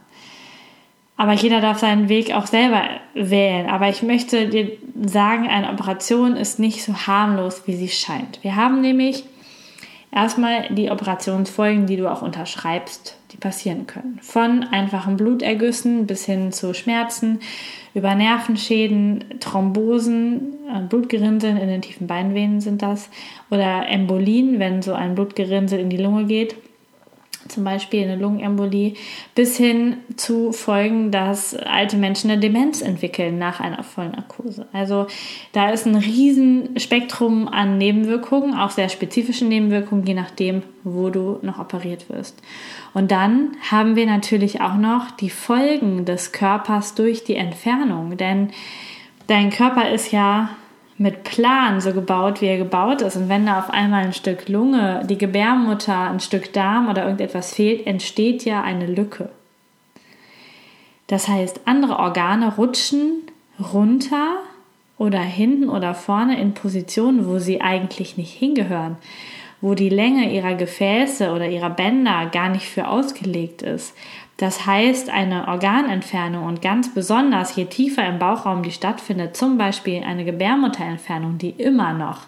Aber 1.16 1.32
jeder 1.32 1.60
darf 1.60 1.80
seinen 1.80 2.08
Weg 2.08 2.32
auch 2.32 2.46
selber 2.46 2.82
wählen. 3.14 3.68
Aber 3.68 3.88
ich 3.88 4.02
möchte 4.02 4.48
dir 4.48 4.70
sagen, 5.04 5.48
eine 5.48 5.70
Operation 5.70 6.36
ist 6.36 6.60
nicht 6.60 6.84
so 6.84 6.94
harmlos, 6.94 7.62
wie 7.66 7.74
sie 7.74 7.88
scheint. 7.88 8.42
Wir 8.42 8.54
haben 8.54 8.80
nämlich 8.80 9.24
erstmal 10.12 10.68
die 10.72 10.90
Operationsfolgen, 10.90 11.86
die 11.86 11.96
du 11.96 12.10
auch 12.10 12.22
unterschreibst, 12.22 13.17
die 13.32 13.36
passieren 13.36 13.86
können. 13.86 14.18
Von 14.22 14.64
einfachen 14.64 15.16
Blutergüssen 15.16 16.06
bis 16.06 16.24
hin 16.24 16.52
zu 16.52 16.74
Schmerzen, 16.74 17.40
über 17.94 18.14
Nervenschäden, 18.14 19.24
Thrombosen, 19.40 20.54
äh, 20.72 20.80
Blutgerinnseln 20.88 21.56
in 21.56 21.68
den 21.68 21.82
tiefen 21.82 22.06
Beinvenen 22.06 22.60
sind 22.60 22.82
das, 22.82 23.10
oder 23.50 23.88
Embolien, 23.88 24.58
wenn 24.58 24.82
so 24.82 24.94
ein 24.94 25.14
Blutgerinnsel 25.14 25.78
in 25.78 25.90
die 25.90 25.96
Lunge 25.96 26.24
geht, 26.26 26.56
zum 27.48 27.64
Beispiel 27.64 28.04
eine 28.04 28.16
Lungenembolie, 28.16 28.94
bis 29.34 29.56
hin 29.56 29.98
zu 30.16 30.52
Folgen, 30.52 31.10
dass 31.10 31.54
alte 31.54 31.96
Menschen 31.96 32.30
eine 32.30 32.40
Demenz 32.40 32.82
entwickeln 32.82 33.38
nach 33.38 33.60
einer 33.60 33.82
Vollnarkose. 33.82 34.66
Also 34.72 35.06
da 35.52 35.70
ist 35.70 35.86
ein 35.86 35.96
riesen 35.96 36.78
Spektrum 36.78 37.48
an 37.48 37.78
Nebenwirkungen, 37.78 38.54
auch 38.54 38.70
sehr 38.70 38.88
spezifische 38.88 39.44
Nebenwirkungen, 39.44 40.04
je 40.06 40.14
nachdem, 40.14 40.62
wo 40.84 41.10
du 41.10 41.38
noch 41.42 41.58
operiert 41.58 42.08
wirst. 42.08 42.40
Und 42.94 43.10
dann 43.10 43.56
haben 43.70 43.96
wir 43.96 44.06
natürlich 44.06 44.60
auch 44.60 44.76
noch 44.76 45.10
die 45.10 45.30
Folgen 45.30 46.04
des 46.04 46.32
Körpers 46.32 46.94
durch 46.94 47.24
die 47.24 47.36
Entfernung, 47.36 48.16
denn 48.16 48.50
dein 49.26 49.50
Körper 49.50 49.90
ist 49.90 50.12
ja 50.12 50.50
mit 50.98 51.22
Plan 51.22 51.80
so 51.80 51.92
gebaut, 51.92 52.40
wie 52.40 52.46
er 52.46 52.58
gebaut 52.58 53.02
ist. 53.02 53.16
Und 53.16 53.28
wenn 53.28 53.46
da 53.46 53.60
auf 53.60 53.70
einmal 53.70 54.04
ein 54.04 54.12
Stück 54.12 54.48
Lunge, 54.48 55.02
die 55.08 55.16
Gebärmutter, 55.16 56.10
ein 56.10 56.20
Stück 56.20 56.52
Darm 56.52 56.88
oder 56.88 57.04
irgendetwas 57.04 57.54
fehlt, 57.54 57.86
entsteht 57.86 58.44
ja 58.44 58.62
eine 58.62 58.86
Lücke. 58.86 59.30
Das 61.06 61.28
heißt, 61.28 61.60
andere 61.64 61.98
Organe 61.98 62.54
rutschen 62.56 63.22
runter 63.72 64.36
oder 64.98 65.20
hinten 65.20 65.68
oder 65.68 65.94
vorne 65.94 66.40
in 66.40 66.54
Positionen, 66.54 67.26
wo 67.26 67.38
sie 67.38 67.60
eigentlich 67.60 68.16
nicht 68.16 68.32
hingehören, 68.32 68.96
wo 69.60 69.74
die 69.74 69.88
Länge 69.88 70.32
ihrer 70.32 70.54
Gefäße 70.54 71.32
oder 71.32 71.48
ihrer 71.48 71.70
Bänder 71.70 72.26
gar 72.26 72.48
nicht 72.48 72.66
für 72.66 72.88
ausgelegt 72.88 73.62
ist. 73.62 73.94
Das 74.38 74.66
heißt, 74.66 75.10
eine 75.10 75.48
Organentfernung 75.48 76.46
und 76.46 76.62
ganz 76.62 76.94
besonders 76.94 77.56
je 77.56 77.64
tiefer 77.64 78.06
im 78.06 78.20
Bauchraum 78.20 78.62
die 78.62 78.70
stattfindet, 78.70 79.36
zum 79.36 79.58
Beispiel 79.58 80.02
eine 80.04 80.24
Gebärmutterentfernung, 80.24 81.38
die 81.38 81.50
immer 81.50 81.92
noch 81.92 82.20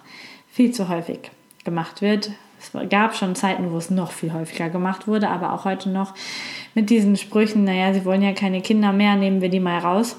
viel 0.50 0.72
zu 0.72 0.88
häufig 0.88 1.30
gemacht 1.64 2.02
wird. 2.02 2.32
Es 2.58 2.72
gab 2.90 3.14
schon 3.14 3.36
Zeiten, 3.36 3.70
wo 3.70 3.76
es 3.76 3.90
noch 3.90 4.10
viel 4.10 4.32
häufiger 4.32 4.68
gemacht 4.68 5.06
wurde, 5.06 5.28
aber 5.28 5.52
auch 5.52 5.64
heute 5.64 5.88
noch 5.88 6.14
mit 6.74 6.90
diesen 6.90 7.16
Sprüchen, 7.16 7.62
naja, 7.62 7.94
sie 7.94 8.04
wollen 8.04 8.22
ja 8.22 8.32
keine 8.32 8.60
Kinder 8.60 8.92
mehr, 8.92 9.14
nehmen 9.14 9.40
wir 9.40 9.48
die 9.48 9.60
mal 9.60 9.78
raus. 9.78 10.16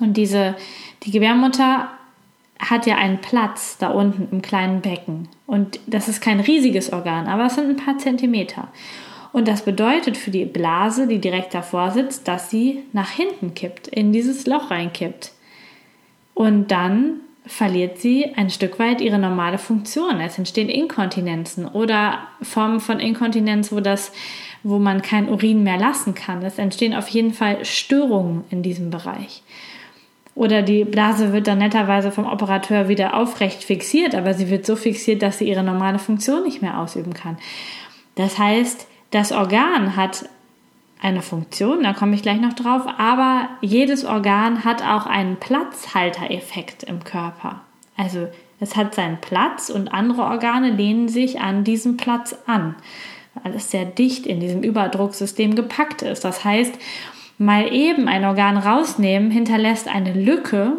Und 0.00 0.16
diese, 0.16 0.56
die 1.02 1.10
Gebärmutter 1.10 1.88
hat 2.58 2.86
ja 2.86 2.96
einen 2.96 3.20
Platz 3.20 3.76
da 3.76 3.90
unten 3.90 4.28
im 4.32 4.40
kleinen 4.40 4.80
Becken. 4.80 5.28
Und 5.46 5.78
das 5.86 6.08
ist 6.08 6.22
kein 6.22 6.40
riesiges 6.40 6.94
Organ, 6.94 7.26
aber 7.26 7.44
es 7.44 7.56
sind 7.56 7.68
ein 7.68 7.84
paar 7.84 7.98
Zentimeter. 7.98 8.68
Und 9.34 9.48
das 9.48 9.62
bedeutet 9.62 10.16
für 10.16 10.30
die 10.30 10.44
Blase, 10.44 11.08
die 11.08 11.18
direkt 11.18 11.54
davor 11.54 11.90
sitzt, 11.90 12.28
dass 12.28 12.50
sie 12.50 12.84
nach 12.92 13.10
hinten 13.10 13.52
kippt, 13.52 13.88
in 13.88 14.12
dieses 14.12 14.46
Loch 14.46 14.70
reinkippt. 14.70 15.32
Und 16.34 16.70
dann 16.70 17.14
verliert 17.44 17.98
sie 17.98 18.32
ein 18.36 18.48
Stück 18.48 18.78
weit 18.78 19.00
ihre 19.00 19.18
normale 19.18 19.58
Funktion. 19.58 20.20
Es 20.20 20.38
entstehen 20.38 20.68
Inkontinenzen 20.68 21.66
oder 21.66 22.20
Formen 22.42 22.78
von 22.78 23.00
Inkontinenz, 23.00 23.72
wo 23.72 23.80
das 23.80 24.12
wo 24.62 24.78
man 24.78 25.02
kein 25.02 25.28
Urin 25.28 25.64
mehr 25.64 25.78
lassen 25.78 26.14
kann. 26.14 26.40
Es 26.44 26.58
entstehen 26.58 26.94
auf 26.94 27.08
jeden 27.08 27.34
Fall 27.34 27.64
Störungen 27.64 28.44
in 28.50 28.62
diesem 28.62 28.90
Bereich. 28.90 29.42
Oder 30.36 30.62
die 30.62 30.84
Blase 30.84 31.32
wird 31.32 31.48
dann 31.48 31.58
netterweise 31.58 32.12
vom 32.12 32.26
Operateur 32.26 32.88
wieder 32.88 33.14
aufrecht 33.14 33.64
fixiert, 33.64 34.14
aber 34.14 34.32
sie 34.32 34.48
wird 34.48 34.64
so 34.64 34.76
fixiert, 34.76 35.22
dass 35.22 35.38
sie 35.38 35.48
ihre 35.48 35.64
normale 35.64 35.98
Funktion 35.98 36.44
nicht 36.44 36.62
mehr 36.62 36.78
ausüben 36.78 37.14
kann. 37.14 37.36
Das 38.14 38.38
heißt, 38.38 38.86
das 39.14 39.30
Organ 39.30 39.94
hat 39.94 40.28
eine 41.00 41.22
Funktion, 41.22 41.82
da 41.82 41.92
komme 41.92 42.14
ich 42.14 42.22
gleich 42.22 42.40
noch 42.40 42.54
drauf, 42.54 42.82
aber 42.98 43.48
jedes 43.60 44.04
Organ 44.04 44.64
hat 44.64 44.82
auch 44.82 45.06
einen 45.06 45.36
Platzhaltereffekt 45.36 46.82
im 46.82 47.04
Körper. 47.04 47.60
Also 47.96 48.26
es 48.58 48.74
hat 48.74 48.94
seinen 48.94 49.20
Platz 49.20 49.70
und 49.70 49.88
andere 49.88 50.22
Organe 50.22 50.70
lehnen 50.70 51.08
sich 51.08 51.40
an 51.40 51.62
diesem 51.62 51.96
Platz 51.96 52.36
an, 52.46 52.74
weil 53.42 53.54
es 53.54 53.70
sehr 53.70 53.84
dicht 53.84 54.26
in 54.26 54.40
diesem 54.40 54.62
Überdrucksystem 54.62 55.54
gepackt 55.54 56.02
ist. 56.02 56.24
Das 56.24 56.44
heißt, 56.44 56.74
mal 57.38 57.72
eben 57.72 58.08
ein 58.08 58.24
Organ 58.24 58.56
rausnehmen 58.56 59.30
hinterlässt 59.30 59.86
eine 59.86 60.12
Lücke, 60.12 60.78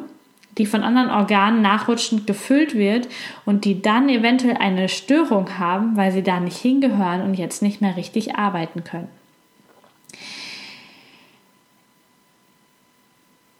die 0.57 0.65
von 0.65 0.83
anderen 0.83 1.09
Organen 1.09 1.61
nachrutschend 1.61 2.27
gefüllt 2.27 2.75
wird 2.75 3.07
und 3.45 3.65
die 3.65 3.81
dann 3.81 4.07
eventuell 4.09 4.57
eine 4.57 4.87
Störung 4.87 5.57
haben, 5.57 5.97
weil 5.97 6.11
sie 6.11 6.23
da 6.23 6.39
nicht 6.39 6.57
hingehören 6.57 7.21
und 7.21 7.33
jetzt 7.33 7.61
nicht 7.61 7.81
mehr 7.81 7.97
richtig 7.97 8.35
arbeiten 8.35 8.83
können. 8.83 9.09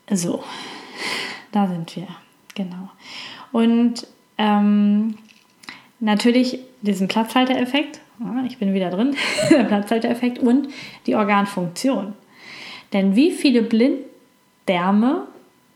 So, 0.10 0.44
da 1.52 1.68
sind 1.68 1.96
wir, 1.96 2.08
genau. 2.54 2.90
Und 3.52 4.08
ähm, 4.38 5.18
natürlich 6.00 6.60
diesen 6.82 7.08
Platzhaltereffekt, 7.08 8.00
ich 8.48 8.58
bin 8.60 8.74
wieder 8.74 8.92
drin, 8.92 9.16
Platzhaltereffekt 9.50 10.40
und 10.40 10.70
die 11.08 11.16
Organfunktion. 11.16 12.14
Denn 12.94 13.16
wie 13.16 13.32
viele 13.32 13.64
Blinddärme, 13.64 15.28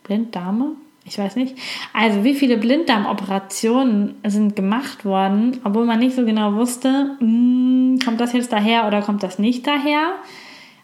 Blinddarme, 0.04 0.76
ich 1.10 1.18
weiß 1.18 1.36
nicht. 1.36 1.56
Also 1.92 2.24
wie 2.24 2.36
viele 2.36 2.58
Blinddarmoperationen 2.58 4.16
sind 4.26 4.56
gemacht 4.56 5.06
worden, 5.06 5.60
obwohl 5.64 5.86
man 5.86 6.00
nicht 6.00 6.16
so 6.16 6.24
genau 6.24 6.54
wusste, 6.54 7.18
mh, 7.20 7.26
hm, 7.26 8.00
kommt 8.04 8.22
das 8.22 8.34
jetzt 8.34 8.54
daher 8.54 8.88
oder 8.88 9.02
kommt 9.02 9.24
das 9.24 9.40
nicht 9.40 9.66
daher? 9.66 10.14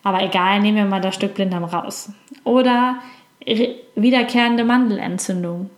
Aber 0.04 0.24
egal, 0.24 0.62
nehmen 0.62 0.78
wir 0.78 0.86
mal 0.86 1.02
das 1.02 1.16
Stück 1.16 1.36
Blinddarm 1.36 1.64
raus. 1.64 2.12
Oder 2.44 2.98
wiederkehrende 3.96 4.64
Mandelentzündung. 4.64 5.70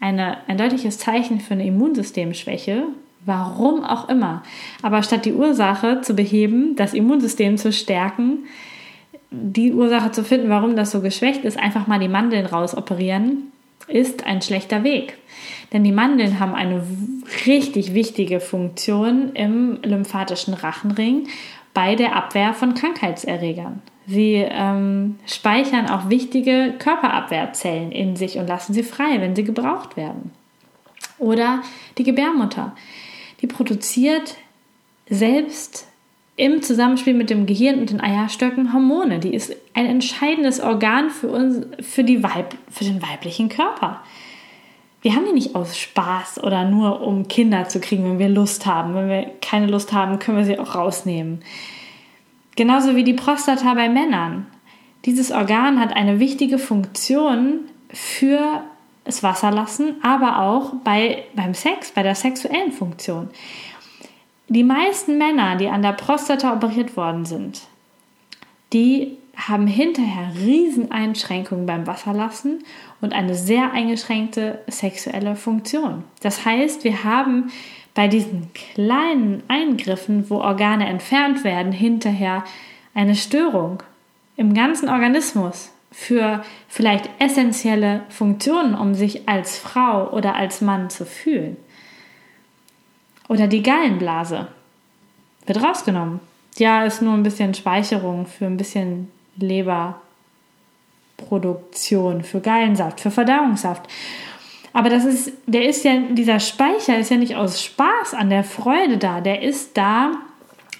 Eine, 0.00 0.38
ein 0.48 0.58
deutliches 0.58 0.98
Zeichen 0.98 1.40
für 1.40 1.54
eine 1.54 1.66
Immunsystemschwäche, 1.66 2.82
warum 3.24 3.84
auch 3.84 4.08
immer. 4.08 4.42
Aber 4.82 5.02
statt 5.02 5.24
die 5.24 5.32
Ursache 5.32 6.00
zu 6.02 6.14
beheben, 6.14 6.74
das 6.76 6.92
Immunsystem 6.92 7.56
zu 7.56 7.72
stärken, 7.72 8.46
die 9.30 9.72
Ursache 9.72 10.10
zu 10.10 10.24
finden, 10.24 10.48
warum 10.48 10.76
das 10.76 10.90
so 10.90 11.00
geschwächt 11.00 11.44
ist, 11.44 11.58
einfach 11.58 11.86
mal 11.86 11.98
die 11.98 12.08
Mandeln 12.08 12.46
rausoperieren 12.46 13.52
ist 13.88 14.24
ein 14.24 14.42
schlechter 14.42 14.84
Weg. 14.84 15.18
Denn 15.72 15.84
die 15.84 15.92
Mandeln 15.92 16.40
haben 16.40 16.54
eine 16.54 16.86
richtig 17.46 17.94
wichtige 17.94 18.40
Funktion 18.40 19.34
im 19.34 19.78
lymphatischen 19.82 20.54
Rachenring 20.54 21.28
bei 21.74 21.94
der 21.94 22.16
Abwehr 22.16 22.54
von 22.54 22.74
Krankheitserregern. 22.74 23.82
Sie 24.06 24.34
ähm, 24.34 25.18
speichern 25.26 25.88
auch 25.90 26.08
wichtige 26.08 26.74
Körperabwehrzellen 26.78 27.90
in 27.90 28.16
sich 28.16 28.38
und 28.38 28.46
lassen 28.46 28.72
sie 28.72 28.84
frei, 28.84 29.20
wenn 29.20 29.34
sie 29.34 29.44
gebraucht 29.44 29.96
werden. 29.96 30.30
Oder 31.18 31.62
die 31.98 32.04
Gebärmutter. 32.04 32.74
Die 33.40 33.46
produziert 33.46 34.36
selbst 35.08 35.88
im 36.36 36.62
Zusammenspiel 36.62 37.14
mit 37.14 37.30
dem 37.30 37.46
Gehirn 37.46 37.78
und 37.78 37.90
den 37.90 38.00
Eierstöcken 38.00 38.72
Hormone. 38.72 39.18
Die 39.18 39.34
ist 39.34 39.56
ein 39.74 39.86
entscheidendes 39.86 40.60
Organ 40.60 41.10
für, 41.10 41.28
uns, 41.28 41.66
für, 41.80 42.04
die 42.04 42.22
Weib, 42.22 42.54
für 42.70 42.84
den 42.84 43.02
weiblichen 43.02 43.48
Körper. 43.48 44.02
Wir 45.00 45.14
haben 45.14 45.24
die 45.24 45.32
nicht 45.32 45.54
aus 45.54 45.78
Spaß 45.78 46.42
oder 46.42 46.64
nur 46.64 47.00
um 47.00 47.28
Kinder 47.28 47.68
zu 47.68 47.80
kriegen, 47.80 48.04
wenn 48.04 48.18
wir 48.18 48.28
Lust 48.28 48.66
haben. 48.66 48.94
Wenn 48.94 49.08
wir 49.08 49.30
keine 49.40 49.66
Lust 49.66 49.92
haben, 49.92 50.18
können 50.18 50.38
wir 50.38 50.44
sie 50.44 50.58
auch 50.58 50.74
rausnehmen. 50.74 51.40
Genauso 52.54 52.96
wie 52.96 53.04
die 53.04 53.14
Prostata 53.14 53.74
bei 53.74 53.88
Männern. 53.88 54.46
Dieses 55.04 55.30
Organ 55.30 55.78
hat 55.78 55.94
eine 55.94 56.18
wichtige 56.18 56.58
Funktion 56.58 57.60
für 57.90 58.62
das 59.04 59.22
Wasserlassen, 59.22 59.94
aber 60.02 60.40
auch 60.40 60.74
bei, 60.82 61.24
beim 61.34 61.54
Sex, 61.54 61.92
bei 61.92 62.02
der 62.02 62.16
sexuellen 62.16 62.72
Funktion. 62.72 63.30
Die 64.48 64.64
meisten 64.64 65.18
Männer, 65.18 65.56
die 65.56 65.68
an 65.68 65.82
der 65.82 65.92
Prostata 65.92 66.52
operiert 66.52 66.96
worden 66.96 67.24
sind, 67.24 67.62
die 68.72 69.16
haben 69.36 69.66
hinterher 69.66 70.30
Rieseneinschränkungen 70.38 71.66
beim 71.66 71.86
Wasserlassen 71.86 72.64
und 73.00 73.12
eine 73.12 73.34
sehr 73.34 73.72
eingeschränkte 73.72 74.60
sexuelle 74.66 75.36
Funktion. 75.36 76.04
Das 76.22 76.44
heißt, 76.44 76.84
wir 76.84 77.04
haben 77.04 77.50
bei 77.94 78.08
diesen 78.08 78.50
kleinen 78.54 79.42
Eingriffen, 79.48 80.30
wo 80.30 80.36
Organe 80.36 80.86
entfernt 80.86 81.44
werden, 81.44 81.72
hinterher 81.72 82.44
eine 82.94 83.14
Störung 83.14 83.82
im 84.36 84.54
ganzen 84.54 84.88
Organismus 84.88 85.72
für 85.90 86.42
vielleicht 86.68 87.08
essentielle 87.18 88.02
Funktionen, 88.10 88.74
um 88.74 88.94
sich 88.94 89.28
als 89.28 89.58
Frau 89.58 90.10
oder 90.10 90.34
als 90.34 90.60
Mann 90.60 90.90
zu 90.90 91.06
fühlen. 91.06 91.56
Oder 93.28 93.46
die 93.46 93.62
Gallenblase 93.62 94.48
wird 95.46 95.62
rausgenommen. 95.62 96.20
Ja, 96.58 96.84
ist 96.84 97.02
nur 97.02 97.12
ein 97.14 97.22
bisschen 97.22 97.54
Speicherung 97.54 98.26
für 98.26 98.46
ein 98.46 98.56
bisschen 98.56 99.12
Leberproduktion, 99.36 102.22
für 102.22 102.40
Gallensaft, 102.40 103.00
für 103.00 103.10
Verdauungssaft. 103.10 103.88
Aber 104.72 104.88
das 104.90 105.04
ist, 105.04 105.32
der 105.46 105.68
ist 105.68 105.84
ja, 105.84 106.00
dieser 106.10 106.40
Speicher 106.40 106.98
ist 106.98 107.10
ja 107.10 107.16
nicht 107.16 107.36
aus 107.36 107.62
Spaß 107.62 108.14
an 108.14 108.30
der 108.30 108.44
Freude 108.44 108.98
da. 108.98 109.20
Der 109.20 109.42
ist 109.42 109.76
da, 109.76 110.12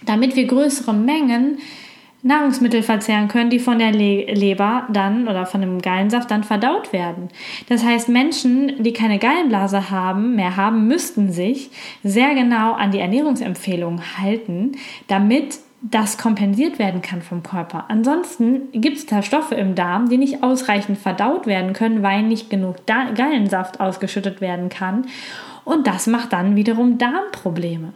damit 0.05 0.37
wir 0.37 0.47
größere 0.47 0.93
Mengen 0.93 1.59
Nahrungsmittel 2.27 2.83
verzehren 2.83 3.29
können, 3.29 3.51
die 3.51 3.59
von 3.59 3.79
der 3.79 3.93
Le 3.93 4.25
Leber 4.33 4.87
dann 4.93 5.29
oder 5.29 5.47
von 5.47 5.61
dem 5.61 5.81
Gallensaft 5.81 6.31
dann 6.31 6.45
verdaut 6.45 6.93
werden. 6.93 7.29
Das 7.69 7.85
heißt, 7.85 8.09
Menschen, 8.09 8.83
die 8.83 8.93
keine 8.93 9.19
Gallenblase 9.19 9.91
haben, 9.91 10.35
mehr 10.35 10.57
haben, 10.57 10.89
müssten 10.89 11.33
sich 11.33 11.71
sehr 12.03 12.35
genau 12.35 12.73
an 12.73 12.91
die 12.91 12.99
Ernährungsempfehlungen 12.99 14.19
halten, 14.19 14.73
damit 15.07 15.59
das 15.83 16.19
kompensiert 16.19 16.79
werden 16.79 17.03
kann 17.03 17.23
vom 17.23 17.43
Körper. 17.43 17.85
Ansonsten 17.89 18.73
gibt 18.73 18.97
es 18.97 19.07
da 19.07 19.23
Stoffe 19.23 19.55
im 19.55 19.75
Darm, 19.75 20.09
die 20.09 20.17
nicht 20.17 20.43
ausreichend 20.43 20.99
verdaut 20.99 21.47
werden 21.47 21.75
können, 21.75 22.03
weil 22.03 22.23
nicht 22.23 22.51
genug 22.51 22.87
Gallensaft 22.87 23.79
ausgeschüttet 23.81 24.41
werden 24.41 24.69
kann. 24.69 25.07
Und 25.65 25.87
das 25.87 26.07
macht 26.07 26.33
dann 26.33 26.57
wiederum 26.57 26.99
Darmprobleme. 26.99 27.93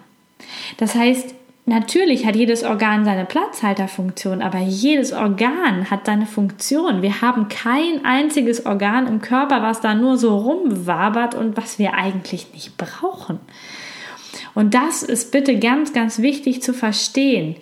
Das 0.76 0.94
heißt, 0.94 1.34
natürlich 1.66 2.26
hat 2.26 2.36
jedes 2.36 2.62
Organ 2.62 3.04
seine 3.04 3.24
Platzhalterfunktion, 3.24 4.42
aber 4.42 4.58
jedes 4.58 5.12
Organ 5.12 5.90
hat 5.90 6.06
seine 6.06 6.26
Funktion. 6.26 7.02
Wir 7.02 7.20
haben 7.20 7.48
kein 7.48 8.04
einziges 8.04 8.66
Organ 8.66 9.06
im 9.06 9.20
Körper, 9.20 9.62
was 9.62 9.80
da 9.80 9.94
nur 9.94 10.18
so 10.18 10.36
rumwabert 10.36 11.34
und 11.34 11.56
was 11.56 11.78
wir 11.78 11.94
eigentlich 11.94 12.52
nicht 12.52 12.76
brauchen. 12.76 13.40
Und 14.54 14.74
das 14.74 15.02
ist 15.02 15.32
bitte 15.32 15.58
ganz, 15.58 15.92
ganz 15.92 16.20
wichtig 16.20 16.62
zu 16.62 16.74
verstehen. 16.74 17.56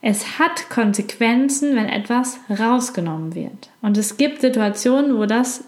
Es 0.00 0.38
hat 0.40 0.68
Konsequenzen, 0.68 1.76
wenn 1.76 1.88
etwas 1.88 2.40
rausgenommen 2.50 3.34
wird. 3.34 3.70
Und 3.82 3.96
es 3.96 4.16
gibt 4.16 4.40
Situationen, 4.40 5.16
wo 5.16 5.26
das 5.26 5.64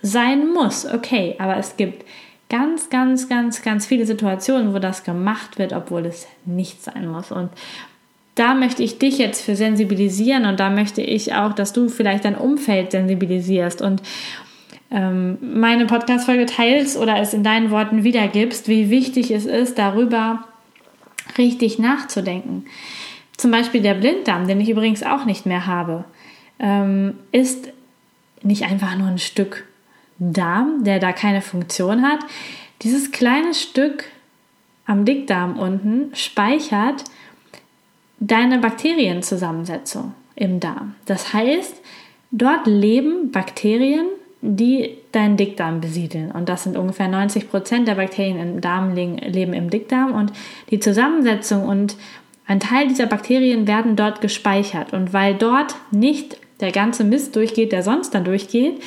sein 0.00 0.48
muss. 0.48 0.86
Okay, 0.86 1.36
aber 1.38 1.58
es 1.58 1.76
gibt 1.76 2.04
ganz, 2.48 2.90
ganz, 2.90 3.28
ganz, 3.28 3.62
ganz 3.62 3.86
viele 3.86 4.06
Situationen, 4.06 4.74
wo 4.74 4.78
das 4.78 5.04
gemacht 5.04 5.58
wird, 5.58 5.72
obwohl 5.72 6.06
es 6.06 6.26
nicht 6.44 6.82
sein 6.82 7.08
muss. 7.08 7.32
Und 7.32 7.50
da 8.34 8.54
möchte 8.54 8.82
ich 8.82 8.98
dich 8.98 9.18
jetzt 9.18 9.42
für 9.42 9.56
sensibilisieren 9.56 10.44
und 10.46 10.58
da 10.60 10.70
möchte 10.70 11.02
ich 11.02 11.34
auch, 11.34 11.52
dass 11.52 11.72
du 11.72 11.88
vielleicht 11.88 12.24
dein 12.24 12.36
Umfeld 12.36 12.90
sensibilisierst 12.90 13.80
und 13.80 14.02
ähm, 14.90 15.38
meine 15.40 15.86
Podcast-Folge 15.86 16.46
teilst 16.46 16.96
oder 16.96 17.18
es 17.18 17.32
in 17.32 17.44
deinen 17.44 17.70
Worten 17.70 18.04
wiedergibst, 18.04 18.68
wie 18.68 18.90
wichtig 18.90 19.30
es 19.30 19.46
ist, 19.46 19.78
darüber 19.78 20.44
richtig 21.38 21.78
nachzudenken. 21.78 22.66
Zum 23.36 23.50
Beispiel 23.50 23.82
der 23.82 23.94
Blinddarm, 23.94 24.46
den 24.46 24.60
ich 24.60 24.68
übrigens 24.68 25.02
auch 25.02 25.24
nicht 25.24 25.46
mehr 25.46 25.66
habe, 25.66 26.04
ähm, 26.58 27.14
ist 27.32 27.68
nicht 28.42 28.64
einfach 28.64 28.96
nur 28.96 29.08
ein 29.08 29.18
Stück 29.18 29.64
Darm, 30.18 30.84
der 30.84 30.98
da 30.98 31.12
keine 31.12 31.42
Funktion 31.42 32.02
hat. 32.02 32.20
Dieses 32.82 33.10
kleine 33.10 33.54
Stück 33.54 34.04
am 34.86 35.04
Dickdarm 35.04 35.58
unten 35.58 36.14
speichert 36.14 37.04
deine 38.20 38.58
Bakterienzusammensetzung 38.58 40.14
im 40.36 40.60
Darm. 40.60 40.94
Das 41.06 41.32
heißt, 41.32 41.80
dort 42.30 42.66
leben 42.66 43.30
Bakterien, 43.30 44.06
die 44.40 44.98
deinen 45.12 45.36
Dickdarm 45.36 45.80
besiedeln. 45.80 46.30
Und 46.30 46.48
das 46.48 46.64
sind 46.64 46.76
ungefähr 46.76 47.08
90 47.08 47.50
Prozent 47.50 47.88
der 47.88 47.94
Bakterien 47.94 48.38
im 48.38 48.60
Darm 48.60 48.94
leben 48.94 49.54
im 49.54 49.70
Dickdarm. 49.70 50.12
Und 50.12 50.32
die 50.70 50.80
Zusammensetzung 50.80 51.66
und 51.66 51.96
ein 52.46 52.60
Teil 52.60 52.88
dieser 52.88 53.06
Bakterien 53.06 53.66
werden 53.66 53.96
dort 53.96 54.20
gespeichert. 54.20 54.92
Und 54.92 55.12
weil 55.14 55.34
dort 55.34 55.76
nicht 55.90 56.36
der 56.60 56.72
ganze 56.72 57.04
Mist 57.04 57.36
durchgeht, 57.36 57.72
der 57.72 57.82
sonst 57.82 58.14
dann 58.14 58.24
durchgeht, 58.24 58.82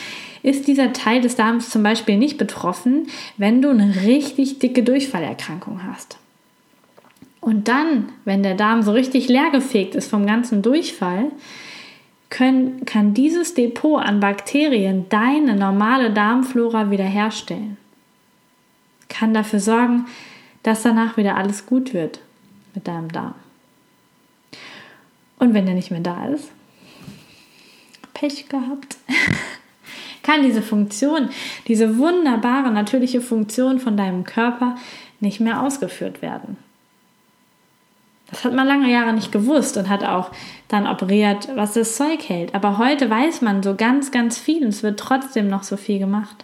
ist 0.47 0.67
dieser 0.67 0.93
Teil 0.93 1.19
des 1.19 1.35
Darms 1.35 1.69
zum 1.69 1.83
Beispiel 1.83 2.17
nicht 2.17 2.37
betroffen, 2.37 3.07
wenn 3.35 3.61
du 3.61 3.69
eine 3.69 4.03
richtig 4.03 4.59
dicke 4.59 4.81
Durchfallerkrankung 4.81 5.83
hast. 5.83 6.17
Und 7.41 7.67
dann, 7.67 8.13
wenn 8.23 8.43
der 8.43 8.55
Darm 8.55 8.81
so 8.81 8.93
richtig 8.93 9.27
leergefegt 9.27 9.93
ist 9.93 10.09
vom 10.09 10.25
ganzen 10.25 10.61
Durchfall, 10.61 11.31
können, 12.29 12.85
kann 12.85 13.13
dieses 13.13 13.55
Depot 13.55 14.01
an 14.01 14.21
Bakterien 14.21 15.07
deine 15.09 15.53
normale 15.55 16.11
Darmflora 16.11 16.91
wiederherstellen. 16.91 17.75
Kann 19.09 19.33
dafür 19.33 19.59
sorgen, 19.59 20.05
dass 20.63 20.81
danach 20.81 21.17
wieder 21.17 21.35
alles 21.35 21.65
gut 21.65 21.93
wird 21.93 22.19
mit 22.73 22.87
deinem 22.87 23.11
Darm. 23.11 23.35
Und 25.39 25.53
wenn 25.53 25.65
der 25.65 25.75
nicht 25.75 25.91
mehr 25.91 25.99
da 25.99 26.27
ist, 26.27 26.51
Pech 28.13 28.47
gehabt, 28.47 28.97
kann 30.27 30.43
diese 30.43 30.62
Funktion, 30.62 31.29
diese 31.69 31.98
wunderbare 31.98 32.69
natürliche 32.69 33.22
Funktion 33.22 33.79
von 33.79 33.96
deinem 33.96 34.25
Körper 34.25 34.75
nicht 35.22 35.39
mehr 35.39 35.62
ausgeführt 35.62 36.22
werden. 36.22 36.57
Das 38.29 38.43
hat 38.43 38.53
man 38.53 38.67
lange 38.67 38.91
Jahre 38.91 39.13
nicht 39.13 39.31
gewusst 39.31 39.77
und 39.77 39.88
hat 39.88 40.03
auch 40.03 40.31
dann 40.67 40.86
operiert, 40.86 41.48
was 41.55 41.75
das 41.75 41.96
Zeug 41.96 42.27
hält. 42.27 42.53
Aber 42.53 42.77
heute 42.77 43.10
weiß 43.10 43.41
man 43.41 43.63
so 43.63 43.75
ganz, 43.75 44.12
ganz 44.12 44.38
viel 44.38 44.63
und 44.63 44.69
es 44.69 44.84
wird 44.84 45.00
trotzdem 45.00 45.47
noch 45.47 45.63
so 45.63 45.78
viel 45.78 45.97
gemacht. 45.97 46.43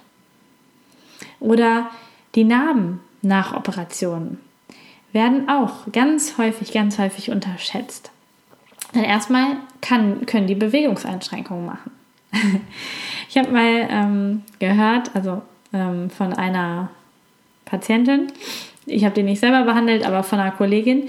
Oder 1.42 1.90
die 2.36 2.46
Narben 2.46 3.02
nach 3.22 3.54
Operationen 3.54 4.40
werden 5.12 5.50
auch 5.50 5.92
ganz 5.92 6.38
häufig, 6.38 6.72
ganz 6.72 7.00
häufig 7.00 7.32
unterschätzt. 7.32 8.12
Denn 8.96 9.04
erstmal 9.04 9.58
kann, 9.82 10.26
können 10.26 10.48
die 10.48 10.56
Bewegungseinschränkungen 10.56 11.66
machen. 11.66 11.92
Ich 13.34 13.40
habe 13.40 13.52
mal 13.52 13.88
ähm, 13.90 14.44
gehört, 14.60 15.10
also 15.16 15.42
ähm, 15.74 16.12
von 16.12 16.34
einer 16.34 16.92
Patientin, 17.66 18.28
ich 18.86 19.06
habe 19.06 19.16
die 19.16 19.24
nicht 19.24 19.40
selber 19.40 19.64
behandelt, 19.64 20.06
aber 20.06 20.22
von 20.22 20.40
einer 20.40 20.52
Kollegin, 20.52 21.08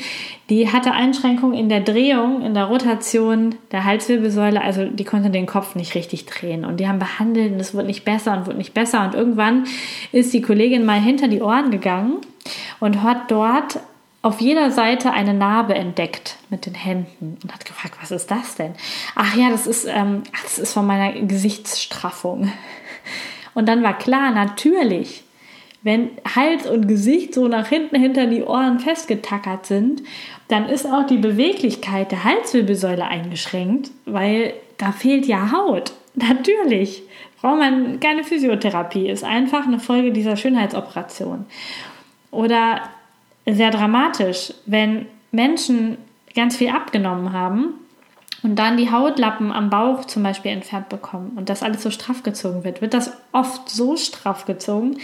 die 0.48 0.72
hatte 0.72 0.92
Einschränkungen 0.92 1.54
in 1.54 1.68
der 1.68 1.80
Drehung, 1.80 2.40
in 2.40 2.54
der 2.54 2.64
Rotation 2.64 3.56
der 3.72 3.84
Halswirbelsäule, 3.84 4.62
also 4.62 4.86
die 4.86 5.04
konnte 5.04 5.28
den 5.28 5.44
Kopf 5.44 5.74
nicht 5.74 5.94
richtig 5.94 6.24
drehen. 6.24 6.64
Und 6.64 6.80
die 6.80 6.88
haben 6.88 6.98
behandelt 6.98 7.52
und 7.52 7.60
es 7.60 7.74
wurde 7.74 7.88
nicht 7.88 8.06
besser 8.06 8.34
und 8.38 8.46
wurde 8.46 8.56
nicht 8.56 8.72
besser. 8.72 9.04
Und 9.04 9.14
irgendwann 9.14 9.64
ist 10.10 10.32
die 10.32 10.40
Kollegin 10.40 10.86
mal 10.86 11.00
hinter 11.00 11.28
die 11.28 11.42
Ohren 11.42 11.70
gegangen 11.70 12.22
und 12.80 13.02
hat 13.02 13.30
dort 13.30 13.80
auf 14.24 14.40
jeder 14.40 14.70
Seite 14.70 15.12
eine 15.12 15.34
Narbe 15.34 15.74
entdeckt 15.74 16.36
mit 16.48 16.66
den 16.66 16.74
Händen 16.74 17.38
und 17.42 17.52
hat 17.52 17.64
gefragt, 17.64 17.96
was 18.00 18.10
ist 18.10 18.30
das 18.30 18.54
denn? 18.54 18.74
Ach 19.14 19.36
ja, 19.36 19.50
das 19.50 19.66
ist, 19.66 19.86
ähm, 19.86 20.22
das 20.42 20.58
ist 20.58 20.72
von 20.72 20.86
meiner 20.86 21.12
Gesichtsstraffung. 21.22 22.50
Und 23.54 23.68
dann 23.68 23.82
war 23.82 23.96
klar, 23.98 24.30
natürlich 24.30 25.24
wenn 25.84 26.12
Hals 26.34 26.66
und 26.66 26.88
Gesicht 26.88 27.34
so 27.34 27.46
nach 27.46 27.68
hinten 27.68 28.00
hinter 28.00 28.26
die 28.26 28.42
Ohren 28.42 28.80
festgetackert 28.80 29.66
sind, 29.66 30.02
dann 30.48 30.66
ist 30.66 30.86
auch 30.86 31.06
die 31.06 31.18
Beweglichkeit 31.18 32.10
der 32.10 32.24
Halswirbelsäule 32.24 33.04
eingeschränkt, 33.04 33.90
weil 34.06 34.54
da 34.78 34.92
fehlt 34.92 35.26
ja 35.26 35.52
Haut. 35.52 35.92
Natürlich 36.14 37.02
braucht 37.38 37.58
man 37.58 38.00
keine 38.00 38.24
Physiotherapie, 38.24 39.10
ist 39.10 39.24
einfach 39.24 39.66
eine 39.66 39.78
Folge 39.78 40.10
dieser 40.10 40.38
Schönheitsoperation. 40.38 41.44
Oder 42.30 42.80
sehr 43.46 43.70
dramatisch, 43.70 44.52
wenn 44.66 45.06
Menschen 45.32 45.98
ganz 46.34 46.56
viel 46.56 46.70
abgenommen 46.70 47.32
haben 47.32 47.74
und 48.42 48.56
dann 48.56 48.76
die 48.76 48.90
Hautlappen 48.90 49.52
am 49.52 49.70
Bauch 49.70 50.04
zum 50.04 50.22
Beispiel 50.22 50.50
entfernt 50.50 50.88
bekommen 50.88 51.32
und 51.36 51.48
das 51.48 51.62
alles 51.62 51.82
so 51.82 51.90
straff 51.90 52.22
gezogen 52.22 52.62
wird, 52.62 52.82
wird 52.82 52.94
das 52.94 53.12
oft 53.32 53.68
so 53.68 53.96
straff 53.96 54.44
gezogen, 54.44 54.98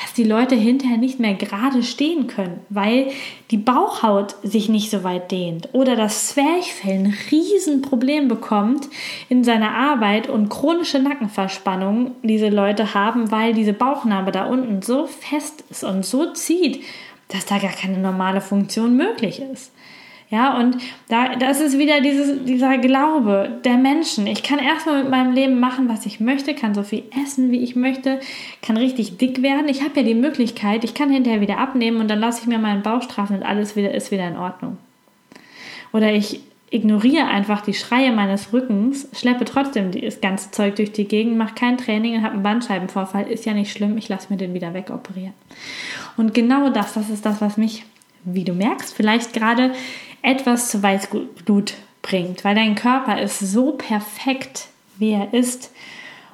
dass 0.00 0.12
die 0.12 0.24
Leute 0.24 0.54
hinterher 0.54 0.98
nicht 0.98 1.18
mehr 1.18 1.34
gerade 1.34 1.82
stehen 1.82 2.26
können, 2.26 2.60
weil 2.68 3.08
die 3.50 3.56
Bauchhaut 3.56 4.36
sich 4.42 4.68
nicht 4.68 4.90
so 4.90 5.04
weit 5.04 5.32
dehnt 5.32 5.70
oder 5.72 5.96
das 5.96 6.28
Zwerchfell 6.28 6.98
ein 6.98 7.14
Riesenproblem 7.30 8.28
bekommt 8.28 8.88
in 9.28 9.42
seiner 9.42 9.74
Arbeit 9.74 10.28
und 10.28 10.50
chronische 10.50 10.98
Nackenverspannung 10.98 12.12
diese 12.22 12.50
Leute 12.50 12.94
haben, 12.94 13.30
weil 13.30 13.54
diese 13.54 13.72
Bauchnarbe 13.72 14.32
da 14.32 14.44
unten 14.46 14.82
so 14.82 15.06
fest 15.06 15.64
ist 15.70 15.82
und 15.82 16.04
so 16.04 16.32
zieht, 16.34 16.84
dass 17.28 17.46
da 17.46 17.58
gar 17.58 17.72
keine 17.72 17.98
normale 17.98 18.40
Funktion 18.40 18.96
möglich 18.96 19.40
ist. 19.40 19.72
Ja, 20.28 20.58
und 20.58 20.76
da, 21.08 21.36
das 21.36 21.60
ist 21.60 21.78
wieder 21.78 22.00
dieses, 22.00 22.44
dieser 22.44 22.78
Glaube 22.78 23.60
der 23.64 23.76
Menschen. 23.76 24.26
Ich 24.26 24.42
kann 24.42 24.58
erstmal 24.58 25.02
mit 25.02 25.10
meinem 25.10 25.32
Leben 25.32 25.60
machen, 25.60 25.88
was 25.88 26.04
ich 26.04 26.18
möchte, 26.18 26.54
kann 26.54 26.74
so 26.74 26.82
viel 26.82 27.04
essen, 27.22 27.52
wie 27.52 27.62
ich 27.62 27.76
möchte, 27.76 28.18
kann 28.60 28.76
richtig 28.76 29.18
dick 29.18 29.42
werden. 29.42 29.68
Ich 29.68 29.82
habe 29.82 30.00
ja 30.00 30.02
die 30.02 30.14
Möglichkeit, 30.14 30.82
ich 30.82 30.94
kann 30.94 31.10
hinterher 31.10 31.40
wieder 31.40 31.58
abnehmen 31.58 32.00
und 32.00 32.08
dann 32.08 32.18
lasse 32.18 32.40
ich 32.40 32.48
mir 32.48 32.58
meinen 32.58 32.82
Bauch 32.82 33.02
straffen 33.02 33.36
und 33.36 33.44
alles 33.44 33.76
wieder, 33.76 33.94
ist 33.94 34.10
wieder 34.10 34.26
in 34.26 34.36
Ordnung. 34.36 34.78
Oder 35.92 36.12
ich 36.12 36.40
ignoriere 36.70 37.26
einfach 37.26 37.60
die 37.60 37.74
Schreie 37.74 38.10
meines 38.10 38.52
Rückens, 38.52 39.08
schleppe 39.12 39.44
trotzdem 39.44 39.92
das 39.92 40.20
ganze 40.20 40.50
Zeug 40.50 40.74
durch 40.74 40.90
die 40.90 41.06
Gegend, 41.06 41.38
mache 41.38 41.54
kein 41.54 41.78
Training 41.78 42.16
und 42.16 42.22
habe 42.22 42.34
einen 42.34 42.42
Bandscheibenvorfall. 42.42 43.28
Ist 43.28 43.46
ja 43.46 43.54
nicht 43.54 43.70
schlimm, 43.70 43.96
ich 43.96 44.08
lasse 44.08 44.26
mir 44.30 44.36
den 44.36 44.54
wieder 44.54 44.74
wegoperieren. 44.74 45.34
Und 46.16 46.34
genau 46.34 46.70
das, 46.70 46.94
das 46.94 47.10
ist 47.10 47.26
das, 47.26 47.40
was 47.40 47.56
mich, 47.56 47.84
wie 48.24 48.44
du 48.44 48.52
merkst, 48.52 48.94
vielleicht 48.94 49.32
gerade 49.32 49.72
etwas 50.22 50.70
zu 50.70 50.82
Weißblut 50.82 51.74
bringt, 52.02 52.44
weil 52.44 52.54
dein 52.54 52.74
Körper 52.74 53.20
ist 53.20 53.38
so 53.38 53.72
perfekt, 53.72 54.68
wie 54.98 55.12
er 55.12 55.34
ist 55.34 55.72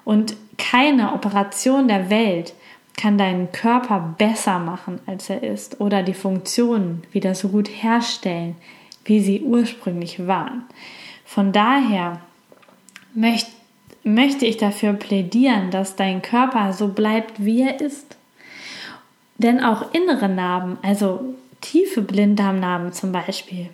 und 0.05 0.37
keine 0.59 1.13
Operation 1.13 1.89
der 1.89 2.11
Welt 2.11 2.55
kann 2.97 3.19
deinen 3.19 3.53
Körper 3.53 4.15
besser 4.19 4.59
machen, 4.59 5.01
als 5.07 5.31
er 5.31 5.43
ist 5.43 5.81
oder 5.81 6.03
die 6.03 6.15
Funktionen 6.15 7.03
wieder 7.11 7.35
so 7.35 7.49
gut 7.49 7.69
herstellen, 7.69 8.57
wie 9.05 9.21
sie 9.21 9.41
ursprünglich 9.41 10.27
waren. 10.27 10.65
Von 11.25 11.53
daher 11.53 12.21
möcht, 13.15 13.49
möchte 14.05 14.47
ich 14.47 14.59
dafür 14.59 14.93
plädieren, 14.93 15.71
dass 15.71 15.97
dein 15.97 16.23
Körper 16.23 16.73
so 16.73 16.89
bleibt, 16.89 17.45
wie 17.45 17.63
er 17.63 17.81
ist. 17.81 18.17
Denn 19.43 19.63
auch 19.63 19.93
innere 19.93 20.29
Narben, 20.29 20.79
also 20.83 21.35
tiefe 21.61 22.03
Blinddarmnarben 22.03 22.93
zum 22.93 23.13
Beispiel, 23.13 23.69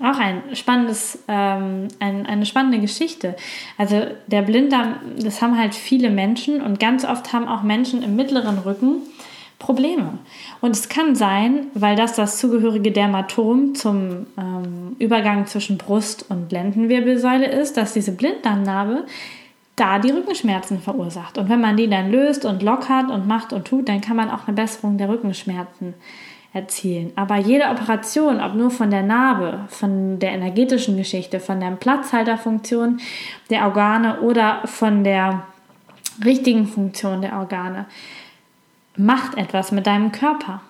Auch 0.00 0.18
ein 0.18 0.42
spannendes, 0.54 1.20
ähm, 1.28 1.88
ein, 2.00 2.26
eine 2.26 2.46
spannende 2.46 2.80
Geschichte. 2.80 3.36
Also 3.78 4.06
der 4.26 4.42
Blinddarm, 4.42 4.96
das 5.20 5.40
haben 5.40 5.56
halt 5.56 5.74
viele 5.74 6.10
Menschen 6.10 6.60
und 6.60 6.80
ganz 6.80 7.04
oft 7.04 7.32
haben 7.32 7.46
auch 7.46 7.62
Menschen 7.62 8.02
im 8.02 8.16
mittleren 8.16 8.58
Rücken 8.58 9.02
Probleme. 9.60 10.18
Und 10.60 10.72
es 10.72 10.88
kann 10.88 11.14
sein, 11.14 11.68
weil 11.74 11.94
das 11.94 12.16
das 12.16 12.38
zugehörige 12.38 12.90
Dermatom 12.90 13.74
zum 13.74 14.26
ähm, 14.36 14.96
Übergang 14.98 15.46
zwischen 15.46 15.78
Brust- 15.78 16.26
und 16.28 16.50
Lendenwirbelsäule 16.50 17.46
ist, 17.46 17.76
dass 17.76 17.94
diese 17.94 18.12
Blinddarmnarbe 18.12 19.06
da 19.76 19.98
die 19.98 20.10
Rückenschmerzen 20.10 20.80
verursacht. 20.80 21.38
Und 21.38 21.48
wenn 21.48 21.60
man 21.60 21.76
die 21.76 21.88
dann 21.88 22.10
löst 22.10 22.44
und 22.44 22.62
lockert 22.62 23.10
und 23.10 23.26
macht 23.26 23.52
und 23.52 23.66
tut, 23.66 23.88
dann 23.88 24.00
kann 24.00 24.16
man 24.16 24.30
auch 24.30 24.46
eine 24.46 24.54
Besserung 24.54 24.98
der 24.98 25.08
Rückenschmerzen 25.08 25.94
erzielen. 26.52 27.12
Aber 27.16 27.36
jede 27.36 27.64
Operation, 27.64 28.40
ob 28.40 28.54
nur 28.54 28.70
von 28.70 28.90
der 28.90 29.02
Narbe, 29.02 29.64
von 29.68 30.20
der 30.20 30.30
energetischen 30.32 30.96
Geschichte, 30.96 31.40
von 31.40 31.58
der 31.58 31.72
Platzhalterfunktion 31.72 33.00
der 33.50 33.64
Organe 33.64 34.20
oder 34.20 34.62
von 34.64 35.02
der 35.02 35.42
richtigen 36.24 36.66
Funktion 36.66 37.22
der 37.22 37.36
Organe, 37.36 37.86
macht 38.96 39.36
etwas 39.36 39.72
mit 39.72 39.88
deinem 39.88 40.12
Körper, 40.12 40.62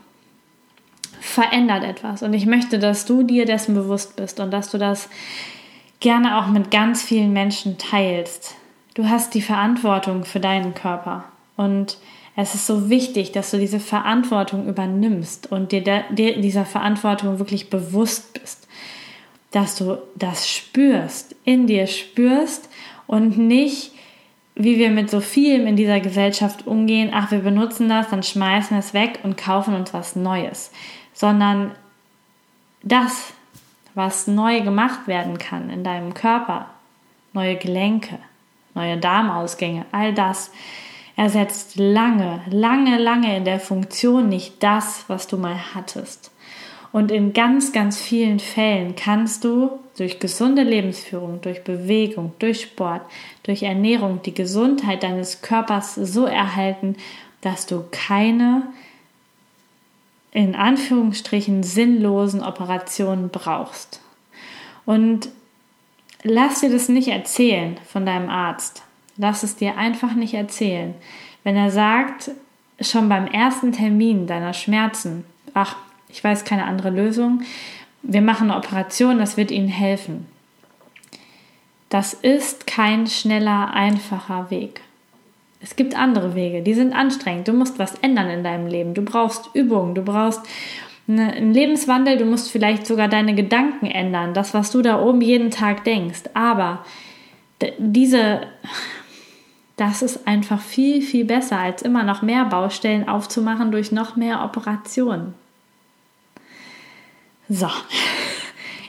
verändert 1.20 1.84
etwas. 1.84 2.22
Und 2.22 2.32
ich 2.32 2.46
möchte, 2.46 2.78
dass 2.78 3.04
du 3.04 3.22
dir 3.22 3.44
dessen 3.44 3.74
bewusst 3.74 4.16
bist 4.16 4.40
und 4.40 4.50
dass 4.50 4.70
du 4.70 4.78
das 4.78 5.10
gerne 6.00 6.38
auch 6.38 6.46
mit 6.46 6.70
ganz 6.70 7.02
vielen 7.02 7.34
Menschen 7.34 7.76
teilst. 7.76 8.56
Du 8.94 9.08
hast 9.08 9.34
die 9.34 9.42
Verantwortung 9.42 10.24
für 10.24 10.40
deinen 10.40 10.74
Körper 10.74 11.24
und 11.56 11.98
es 12.36 12.54
ist 12.54 12.66
so 12.66 12.88
wichtig, 12.90 13.32
dass 13.32 13.50
du 13.50 13.58
diese 13.58 13.80
Verantwortung 13.80 14.66
übernimmst 14.68 15.50
und 15.50 15.72
dir, 15.72 15.82
dir 16.10 16.40
dieser 16.40 16.64
Verantwortung 16.64 17.38
wirklich 17.38 17.70
bewusst 17.70 18.32
bist. 18.32 18.66
Dass 19.52 19.76
du 19.76 19.98
das 20.16 20.48
spürst, 20.48 21.36
in 21.44 21.66
dir 21.66 21.86
spürst 21.86 22.68
und 23.06 23.38
nicht 23.38 23.92
wie 24.56 24.78
wir 24.78 24.90
mit 24.90 25.10
so 25.10 25.20
vielem 25.20 25.66
in 25.66 25.76
dieser 25.76 26.00
Gesellschaft 26.00 26.66
umgehen, 26.66 27.10
ach, 27.12 27.30
wir 27.32 27.40
benutzen 27.40 27.88
das, 27.88 28.10
dann 28.10 28.22
schmeißen 28.22 28.76
es 28.76 28.94
weg 28.94 29.18
und 29.24 29.36
kaufen 29.36 29.74
uns 29.74 29.92
was 29.92 30.14
Neues, 30.14 30.70
sondern 31.12 31.72
das, 32.82 33.32
was 33.94 34.26
neu 34.26 34.60
gemacht 34.60 35.08
werden 35.08 35.38
kann 35.38 35.70
in 35.70 35.82
deinem 35.82 36.14
Körper, 36.14 36.66
neue 37.32 37.56
Gelenke, 37.56 38.18
neue 38.74 38.96
Darmausgänge, 38.96 39.86
all 39.92 40.12
das 40.12 40.50
ersetzt 41.16 41.76
lange, 41.76 42.42
lange, 42.50 42.98
lange 42.98 43.36
in 43.36 43.44
der 43.44 43.60
Funktion 43.60 44.28
nicht 44.28 44.62
das, 44.62 45.04
was 45.08 45.26
du 45.26 45.36
mal 45.36 45.74
hattest. 45.74 46.32
Und 46.92 47.10
in 47.10 47.32
ganz, 47.32 47.72
ganz 47.72 48.00
vielen 48.00 48.38
Fällen 48.38 48.94
kannst 48.94 49.44
du 49.44 49.70
durch 49.96 50.20
gesunde 50.20 50.62
Lebensführung, 50.62 51.40
durch 51.40 51.64
Bewegung, 51.64 52.32
durch 52.38 52.62
Sport, 52.62 53.02
durch 53.42 53.62
Ernährung 53.62 54.22
die 54.22 54.34
Gesundheit 54.34 55.02
deines 55.02 55.42
Körpers 55.42 55.94
so 55.94 56.26
erhalten, 56.26 56.96
dass 57.40 57.66
du 57.66 57.84
keine 57.90 58.62
in 60.30 60.56
Anführungsstrichen 60.56 61.62
sinnlosen 61.62 62.42
Operationen 62.42 63.28
brauchst. 63.28 64.00
Und 64.84 65.28
lass 66.24 66.60
dir 66.60 66.70
das 66.70 66.88
nicht 66.88 67.08
erzählen 67.08 67.76
von 67.86 68.04
deinem 68.04 68.28
Arzt. 68.28 68.82
Lass 69.16 69.44
es 69.44 69.54
dir 69.54 69.76
einfach 69.78 70.14
nicht 70.14 70.34
erzählen. 70.34 70.94
Wenn 71.44 71.54
er 71.54 71.70
sagt, 71.70 72.32
schon 72.80 73.08
beim 73.08 73.26
ersten 73.26 73.70
Termin 73.70 74.26
deiner 74.26 74.54
Schmerzen, 74.54 75.24
ach, 75.52 75.76
ich 76.08 76.24
weiß 76.24 76.44
keine 76.44 76.64
andere 76.64 76.90
Lösung. 76.90 77.42
Wir 78.02 78.22
machen 78.22 78.50
eine 78.50 78.58
Operation, 78.58 79.18
das 79.18 79.36
wird 79.36 79.50
Ihnen 79.50 79.68
helfen. 79.68 80.26
Das 81.90 82.12
ist 82.12 82.66
kein 82.66 83.06
schneller, 83.06 83.72
einfacher 83.72 84.50
Weg. 84.50 84.80
Es 85.60 85.76
gibt 85.76 85.96
andere 85.96 86.34
Wege, 86.34 86.62
die 86.62 86.74
sind 86.74 86.92
anstrengend. 86.92 87.48
Du 87.48 87.52
musst 87.52 87.78
was 87.78 87.94
ändern 87.96 88.28
in 88.28 88.42
deinem 88.44 88.66
Leben. 88.66 88.94
Du 88.94 89.02
brauchst 89.02 89.50
Übungen, 89.54 89.94
du 89.94 90.02
brauchst 90.02 90.42
einen 91.06 91.52
Lebenswandel, 91.52 92.16
du 92.16 92.24
musst 92.24 92.50
vielleicht 92.50 92.86
sogar 92.86 93.08
deine 93.08 93.34
Gedanken 93.34 93.86
ändern, 93.86 94.34
das, 94.34 94.54
was 94.54 94.70
du 94.70 94.80
da 94.80 95.00
oben 95.00 95.20
jeden 95.20 95.50
Tag 95.50 95.84
denkst. 95.84 96.22
Aber 96.32 96.84
diese, 97.78 98.42
das 99.76 100.02
ist 100.02 100.26
einfach 100.26 100.60
viel, 100.60 101.02
viel 101.02 101.24
besser, 101.24 101.58
als 101.58 101.82
immer 101.82 102.04
noch 102.04 102.22
mehr 102.22 102.46
Baustellen 102.46 103.08
aufzumachen 103.08 103.70
durch 103.70 103.92
noch 103.92 104.16
mehr 104.16 104.42
Operationen. 104.42 105.34
So, 107.48 107.68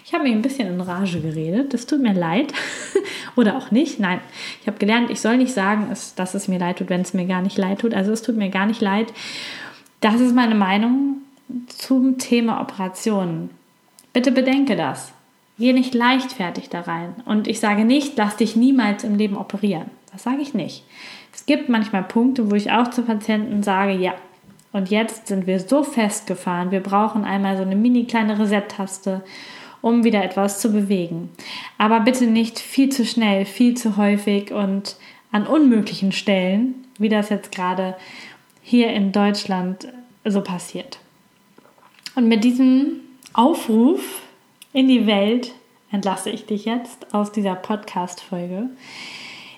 ich 0.06 0.13
habe 0.13 0.23
mich 0.23 0.34
ein 0.34 0.41
bisschen 0.41 0.69
in 0.69 0.80
Rage 0.80 1.19
geredet. 1.19 1.73
Das 1.73 1.86
tut 1.86 2.01
mir 2.01 2.13
leid. 2.13 2.54
Oder 3.36 3.58
auch 3.58 3.71
nicht. 3.71 3.99
Nein, 3.99 4.21
ich 4.62 4.67
habe 4.67 4.78
gelernt, 4.78 5.10
ich 5.10 5.19
soll 5.19 5.36
nicht 5.36 5.54
sagen, 5.54 5.89
dass 5.89 6.36
es 6.36 6.47
mir 6.47 6.60
leid 6.60 6.78
tut, 6.78 6.89
wenn 6.89 7.01
es 7.01 7.13
mir 7.13 7.25
gar 7.25 7.41
nicht 7.41 7.58
leid 7.58 7.80
tut. 7.80 7.93
Also 7.93 8.13
es 8.13 8.21
tut 8.21 8.38
mir 8.38 8.49
gar 8.49 8.65
nicht 8.65 8.80
leid. 8.80 9.12
Das 9.99 10.21
ist 10.21 10.34
meine 10.34 10.56
Meinung 10.56 11.17
zum 11.67 12.17
Thema 12.17 12.62
Operationen. 12.62 13.49
Bitte 14.13 14.31
bedenke 14.31 14.75
das. 14.75 15.13
Geh 15.58 15.73
nicht 15.73 15.93
leichtfertig 15.93 16.69
da 16.69 16.81
rein. 16.81 17.15
Und 17.25 17.47
ich 17.47 17.60
sage 17.60 17.86
nicht, 17.86 18.17
lass 18.17 18.38
dich 18.38 18.55
niemals 18.55 19.03
im 19.03 19.15
Leben 19.15 19.38
operieren. 19.38 19.89
Das 20.12 20.23
sage 20.23 20.41
ich 20.41 20.53
nicht. 20.53 20.84
Es 21.34 21.45
gibt 21.45 21.69
manchmal 21.69 22.03
Punkte, 22.03 22.49
wo 22.49 22.55
ich 22.55 22.71
auch 22.71 22.89
zu 22.89 23.03
Patienten 23.03 23.63
sage, 23.63 23.93
ja, 23.93 24.15
und 24.71 24.89
jetzt 24.89 25.27
sind 25.27 25.47
wir 25.47 25.62
so 25.62 25.84
festgefahren, 25.84 26.71
wir 26.71 26.81
brauchen 26.81 27.23
einmal 27.23 27.55
so 27.55 27.63
eine 27.63 27.77
mini 27.77 28.05
kleine 28.05 28.38
Reset-Taste, 28.38 29.23
um 29.81 30.03
wieder 30.03 30.21
etwas 30.21 30.60
zu 30.60 30.71
bewegen. 30.71 31.29
Aber 31.77 32.01
bitte 32.01 32.27
nicht 32.27 32.60
viel 32.60 32.89
zu 32.89 33.05
schnell, 33.05 33.45
viel 33.45 33.75
zu 33.75 33.95
häufig 33.95 34.51
und 34.51 34.97
an 35.31 35.47
unmöglichen 35.47 36.12
Stellen, 36.12 36.75
wie 36.97 37.08
das 37.08 37.29
jetzt 37.29 37.53
gerade 37.53 37.95
hier 38.62 38.89
in 38.89 39.12
Deutschland 39.12 39.88
so 40.25 40.41
passiert. 40.41 40.99
Und 42.15 42.28
mit 42.28 42.43
diesem 42.43 43.01
Aufruf 43.34 44.21
in 44.71 44.88
die 44.88 45.06
Welt 45.06 45.54
entlasse 45.91 46.30
ich 46.30 46.45
dich 46.45 46.65
jetzt 46.65 47.13
aus 47.13 47.32
dieser 47.32 47.56
Podcast-Folge. 47.56 48.69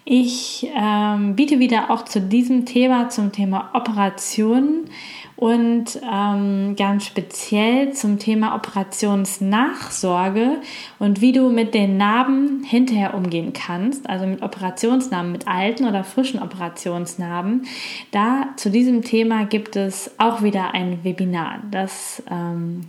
Ich 0.09 0.65
ähm, 0.73 1.35
biete 1.35 1.59
wieder 1.59 1.91
auch 1.91 2.05
zu 2.05 2.21
diesem 2.21 2.65
Thema, 2.65 3.09
zum 3.09 3.33
Thema 3.33 3.71
Operationen 3.73 4.89
und 5.35 5.99
ähm, 6.01 6.77
ganz 6.77 7.05
speziell 7.05 7.91
zum 7.91 8.17
Thema 8.17 8.55
Operationsnachsorge 8.55 10.59
und 10.97 11.19
wie 11.19 11.33
du 11.33 11.49
mit 11.49 11.73
den 11.73 11.97
Narben 11.97 12.63
hinterher 12.63 13.15
umgehen 13.15 13.51
kannst, 13.51 14.09
also 14.09 14.25
mit 14.25 14.41
Operationsnarben, 14.41 15.33
mit 15.33 15.45
alten 15.45 15.83
oder 15.83 16.05
frischen 16.05 16.41
Operationsnarben. 16.41 17.67
Da 18.11 18.47
zu 18.55 18.69
diesem 18.69 19.03
Thema 19.03 19.43
gibt 19.43 19.75
es 19.75 20.11
auch 20.19 20.41
wieder 20.41 20.73
ein 20.73 21.03
Webinar. 21.03 21.59
Das 21.69 22.23
ähm, 22.31 22.85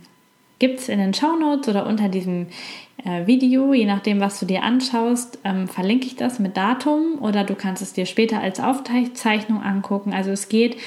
gibt 0.57 0.79
es 0.79 0.87
in 0.87 0.99
den 0.99 1.13
Show 1.13 1.35
Notes 1.35 1.67
oder 1.67 1.85
unter 1.85 2.07
diesem 2.07 2.47
Video, 3.03 3.73
je 3.73 3.85
nachdem, 3.85 4.19
was 4.19 4.39
du 4.39 4.45
dir 4.45 4.63
anschaust, 4.63 5.39
ähm, 5.43 5.67
verlinke 5.67 6.07
ich 6.07 6.15
das 6.15 6.39
mit 6.39 6.57
Datum 6.57 7.19
oder 7.21 7.43
du 7.43 7.55
kannst 7.55 7.81
es 7.81 7.93
dir 7.93 8.05
später 8.05 8.41
als 8.41 8.59
Aufzeichnung 8.59 9.61
angucken. 9.61 10.13
Also 10.13 10.31
es 10.31 10.49
geht 10.49 10.77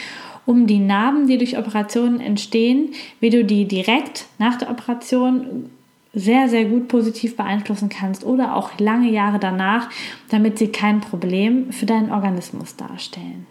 um 0.45 0.67
die 0.67 0.79
Narben, 0.79 1.27
die 1.27 1.39
durch 1.39 1.57
Operationen 1.57 2.21
entstehen, 2.21 2.91
wie 3.21 3.31
du 3.31 3.45
die 3.45 3.67
direkt 3.67 4.27
nach 4.39 4.57
der 4.57 4.71
Operation 4.71 5.71
sehr, 6.15 6.49
sehr 6.49 6.67
gut 6.67 6.89
positiv 6.89 7.37
beeinflussen 7.37 7.89
kannst 7.89 8.25
oder 8.25 8.57
auch 8.57 8.79
lange 8.79 9.11
Jahre 9.11 9.39
danach, 9.39 9.89
damit 10.29 10.59
sie 10.59 10.69
kein 10.69 11.01
Problem 11.01 11.73
für 11.73 11.87
deinen 11.87 12.11
Organismus 12.11 12.77
darstellen. 12.77 13.47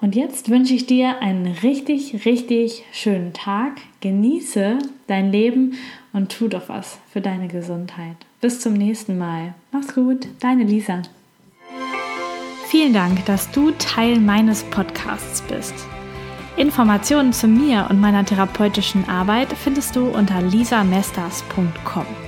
Und 0.00 0.14
jetzt 0.14 0.48
wünsche 0.48 0.74
ich 0.74 0.86
dir 0.86 1.20
einen 1.20 1.46
richtig, 1.46 2.24
richtig 2.24 2.84
schönen 2.92 3.32
Tag. 3.32 3.80
Genieße 4.00 4.78
dein 5.08 5.32
Leben 5.32 5.74
und 6.12 6.30
tu 6.30 6.48
doch 6.48 6.68
was 6.68 6.98
für 7.12 7.20
deine 7.20 7.48
Gesundheit. 7.48 8.16
Bis 8.40 8.60
zum 8.60 8.74
nächsten 8.74 9.18
Mal. 9.18 9.54
Mach's 9.72 9.94
gut, 9.94 10.28
deine 10.38 10.62
Lisa. 10.62 11.02
Vielen 12.66 12.92
Dank, 12.92 13.24
dass 13.24 13.50
du 13.50 13.72
Teil 13.72 14.20
meines 14.20 14.62
Podcasts 14.64 15.42
bist. 15.42 15.74
Informationen 16.56 17.32
zu 17.32 17.48
mir 17.48 17.86
und 17.88 18.00
meiner 18.00 18.24
therapeutischen 18.24 19.08
Arbeit 19.08 19.52
findest 19.52 19.96
du 19.96 20.08
unter 20.08 20.42
lisamesters.com. 20.42 22.27